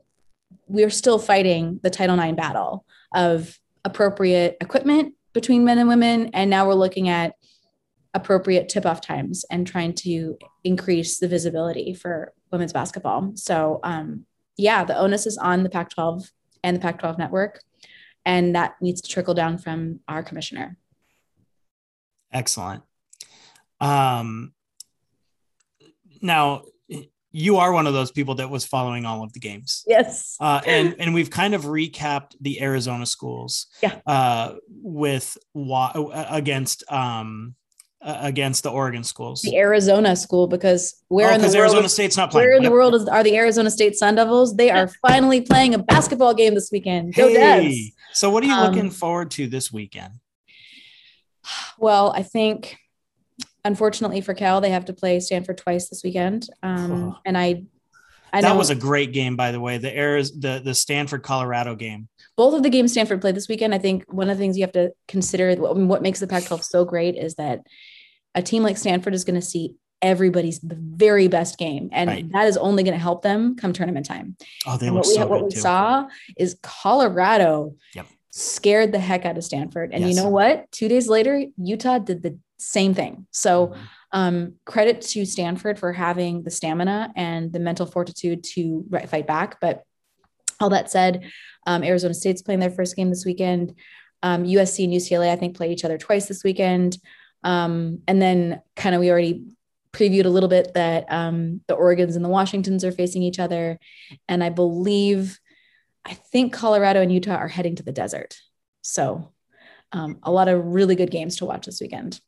we're 0.66 0.90
still 0.90 1.18
fighting 1.18 1.80
the 1.82 1.90
Title 1.90 2.18
IX 2.18 2.36
battle 2.36 2.84
of 3.14 3.58
appropriate 3.84 4.56
equipment 4.60 5.14
between 5.32 5.64
men 5.64 5.78
and 5.78 5.88
women. 5.88 6.30
And 6.32 6.50
now 6.50 6.66
we're 6.66 6.74
looking 6.74 7.08
at 7.08 7.34
appropriate 8.14 8.68
tip 8.68 8.86
off 8.86 9.00
times 9.00 9.44
and 9.50 9.66
trying 9.66 9.94
to 9.94 10.36
increase 10.64 11.18
the 11.18 11.28
visibility 11.28 11.94
for 11.94 12.32
women's 12.50 12.72
basketball. 12.72 13.32
So, 13.36 13.80
um, 13.84 14.26
yeah, 14.56 14.84
the 14.84 14.98
onus 14.98 15.26
is 15.26 15.38
on 15.38 15.62
the 15.62 15.70
Pac 15.70 15.90
12 15.90 16.30
and 16.64 16.76
the 16.76 16.80
Pac 16.80 16.98
12 16.98 17.18
network. 17.18 17.62
And 18.26 18.54
that 18.54 18.74
needs 18.80 19.00
to 19.00 19.08
trickle 19.08 19.34
down 19.34 19.58
from 19.58 20.00
our 20.08 20.22
commissioner. 20.22 20.76
Excellent. 22.32 22.82
Um, 23.80 24.52
now, 26.20 26.64
you 27.32 27.56
are 27.56 27.72
one 27.72 27.86
of 27.86 27.94
those 27.94 28.10
people 28.10 28.36
that 28.36 28.50
was 28.50 28.64
following 28.64 29.06
all 29.06 29.22
of 29.22 29.32
the 29.32 29.40
games. 29.40 29.84
Yes. 29.86 30.36
Uh, 30.40 30.60
and 30.66 30.96
and 30.98 31.14
we've 31.14 31.30
kind 31.30 31.54
of 31.54 31.64
recapped 31.64 32.34
the 32.40 32.60
Arizona 32.62 33.06
schools. 33.06 33.66
Yeah. 33.82 33.98
Uh, 34.06 34.54
with 34.68 35.36
against 35.54 36.84
um 36.90 37.54
against 38.02 38.62
the 38.62 38.70
Oregon 38.70 39.04
schools. 39.04 39.42
The 39.42 39.56
Arizona 39.56 40.16
school 40.16 40.46
because 40.46 41.02
where 41.08 41.30
oh, 41.30 41.34
in 41.34 41.40
the 41.40 41.48
world 41.48 41.56
Arizona 41.56 41.88
State's 41.88 42.16
not 42.16 42.30
playing. 42.30 42.48
Where 42.48 42.56
in 42.56 42.62
yep. 42.62 42.70
the 42.70 42.72
world 42.72 42.94
is, 42.94 43.06
are 43.06 43.22
the 43.22 43.36
Arizona 43.36 43.70
State 43.70 43.96
Sun 43.96 44.14
Devils? 44.14 44.56
They 44.56 44.70
are 44.70 44.88
finally 45.02 45.42
playing 45.42 45.74
a 45.74 45.78
basketball 45.78 46.34
game 46.34 46.54
this 46.54 46.70
weekend. 46.72 47.14
Go 47.14 47.28
hey. 47.28 47.92
So 48.12 48.30
what 48.30 48.42
are 48.42 48.46
you 48.46 48.54
um, 48.54 48.72
looking 48.72 48.90
forward 48.90 49.30
to 49.32 49.46
this 49.48 49.72
weekend? 49.72 50.14
Well, 51.78 52.12
I 52.14 52.22
think 52.22 52.76
unfortunately 53.64 54.20
for 54.20 54.34
Cal, 54.34 54.60
they 54.60 54.70
have 54.70 54.86
to 54.86 54.92
play 54.92 55.20
Stanford 55.20 55.58
twice 55.58 55.88
this 55.88 56.02
weekend. 56.02 56.48
Um, 56.62 56.92
oh. 56.92 57.18
and 57.24 57.36
I 57.36 57.64
I 58.32 58.42
that 58.42 58.56
was 58.56 58.70
a 58.70 58.76
great 58.76 59.12
game, 59.12 59.34
by 59.34 59.50
the 59.50 59.60
way. 59.60 59.78
The 59.78 59.96
Arizona, 59.96 60.40
the 60.40 60.62
the 60.64 60.74
Stanford 60.74 61.22
Colorado 61.22 61.74
game 61.74 62.08
both 62.40 62.54
of 62.54 62.62
the 62.62 62.70
games 62.70 62.92
Stanford 62.92 63.20
played 63.20 63.36
this 63.36 63.48
weekend, 63.48 63.74
I 63.74 63.78
think 63.78 64.10
one 64.10 64.30
of 64.30 64.38
the 64.38 64.42
things 64.42 64.56
you 64.56 64.62
have 64.62 64.72
to 64.72 64.92
consider, 65.06 65.54
what 65.56 66.00
makes 66.00 66.20
the 66.20 66.26
Pac 66.26 66.46
12 66.46 66.64
so 66.64 66.86
great 66.86 67.14
is 67.14 67.34
that 67.34 67.60
a 68.34 68.40
team 68.40 68.62
like 68.62 68.78
Stanford 68.78 69.12
is 69.12 69.24
going 69.24 69.38
to 69.38 69.46
see 69.46 69.74
everybody's 70.00 70.58
very 70.62 71.28
best 71.28 71.58
game. 71.58 71.90
And 71.92 72.08
right. 72.08 72.32
that 72.32 72.48
is 72.48 72.56
only 72.56 72.82
going 72.82 72.94
to 72.94 72.98
help 72.98 73.20
them 73.20 73.56
come 73.56 73.74
tournament 73.74 74.06
time. 74.06 74.36
Oh, 74.66 74.78
they 74.78 74.86
and 74.86 74.96
look 74.96 75.04
what 75.04 75.08
we, 75.10 75.14
so 75.16 75.26
what 75.26 75.44
we 75.44 75.50
too. 75.50 75.60
saw 75.60 76.08
is 76.38 76.56
Colorado 76.62 77.74
yep. 77.94 78.06
scared 78.30 78.92
the 78.92 79.00
heck 79.00 79.26
out 79.26 79.36
of 79.36 79.44
Stanford. 79.44 79.90
And 79.92 80.02
Yes. 80.02 80.14
you 80.14 80.22
know 80.22 80.30
what? 80.30 80.72
Two 80.72 80.88
days 80.88 81.08
later, 81.08 81.44
Utah 81.58 81.98
did 81.98 82.22
the 82.22 82.38
same 82.60 82.94
thing. 82.94 83.26
So 83.30 83.68
Mhm. 83.68 83.76
um, 84.12 84.54
credit 84.64 85.00
to 85.02 85.24
Stanford 85.24 85.78
for 85.78 85.92
having 85.92 86.42
the 86.42 86.50
stamina 86.50 87.12
and 87.16 87.52
the 87.52 87.60
mental 87.60 87.86
fortitude 87.86 88.42
to 88.54 88.84
fight 89.06 89.26
back. 89.26 89.60
But 89.60 89.84
all 90.60 90.70
that 90.70 90.90
said, 90.90 91.30
um, 91.66 91.82
Arizona 91.84 92.12
State's 92.14 92.42
playing 92.42 92.60
their 92.60 92.70
first 92.70 92.96
game 92.96 93.08
this 93.08 93.24
weekend. 93.24 93.74
Um, 94.22 94.44
USC 94.44 94.84
and 94.84 94.92
UCLA, 94.92 95.30
I 95.30 95.36
think, 95.36 95.56
play 95.56 95.72
each 95.72 95.84
other 95.84 95.96
twice 95.96 96.26
this 96.26 96.44
weekend. 96.44 96.98
Um, 97.44 98.00
and 98.06 98.20
then, 98.20 98.60
kind 98.76 98.94
of, 98.94 99.00
we 99.00 99.10
already 99.10 99.44
previewed 99.92 100.26
a 100.26 100.28
little 100.28 100.48
bit 100.48 100.74
that 100.74 101.06
um, 101.10 101.62
the 101.68 101.74
Oregons 101.76 102.16
and 102.16 102.24
the 102.24 102.28
Washingtons 102.28 102.84
are 102.84 102.92
facing 102.92 103.22
each 103.22 103.38
other. 103.38 103.78
And 104.28 104.44
I 104.44 104.50
believe, 104.50 105.38
I 106.04 106.14
think 106.14 106.52
Colorado 106.52 107.00
and 107.00 107.12
Utah 107.12 107.36
are 107.36 107.48
heading 107.48 107.76
to 107.76 107.82
the 107.82 107.92
desert. 107.92 108.36
So, 108.82 109.32
um, 109.92 110.18
a 110.22 110.30
lot 110.30 110.48
of 110.48 110.64
really 110.64 110.96
good 110.96 111.10
games 111.10 111.36
to 111.36 111.46
watch 111.46 111.66
this 111.66 111.80
weekend. 111.80 112.20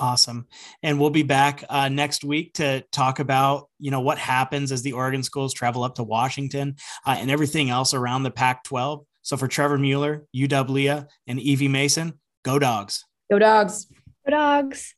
Awesome. 0.00 0.46
And 0.82 0.98
we'll 0.98 1.10
be 1.10 1.22
back 1.22 1.62
uh, 1.68 1.90
next 1.90 2.24
week 2.24 2.54
to 2.54 2.82
talk 2.90 3.18
about, 3.18 3.68
you 3.78 3.90
know, 3.90 4.00
what 4.00 4.16
happens 4.16 4.72
as 4.72 4.80
the 4.80 4.94
Oregon 4.94 5.22
schools 5.22 5.52
travel 5.52 5.84
up 5.84 5.96
to 5.96 6.02
Washington 6.02 6.76
uh, 7.06 7.16
and 7.18 7.30
everything 7.30 7.68
else 7.68 7.92
around 7.92 8.22
the 8.22 8.30
Pac 8.30 8.64
12. 8.64 9.04
So 9.20 9.36
for 9.36 9.46
Trevor 9.46 9.76
Mueller, 9.76 10.24
UW, 10.34 10.68
Leah, 10.70 11.06
and 11.26 11.38
Evie 11.38 11.68
Mason, 11.68 12.18
go 12.44 12.58
dogs. 12.58 13.04
Go 13.30 13.38
dogs. 13.38 13.88
Go 14.24 14.30
dogs. 14.30 14.94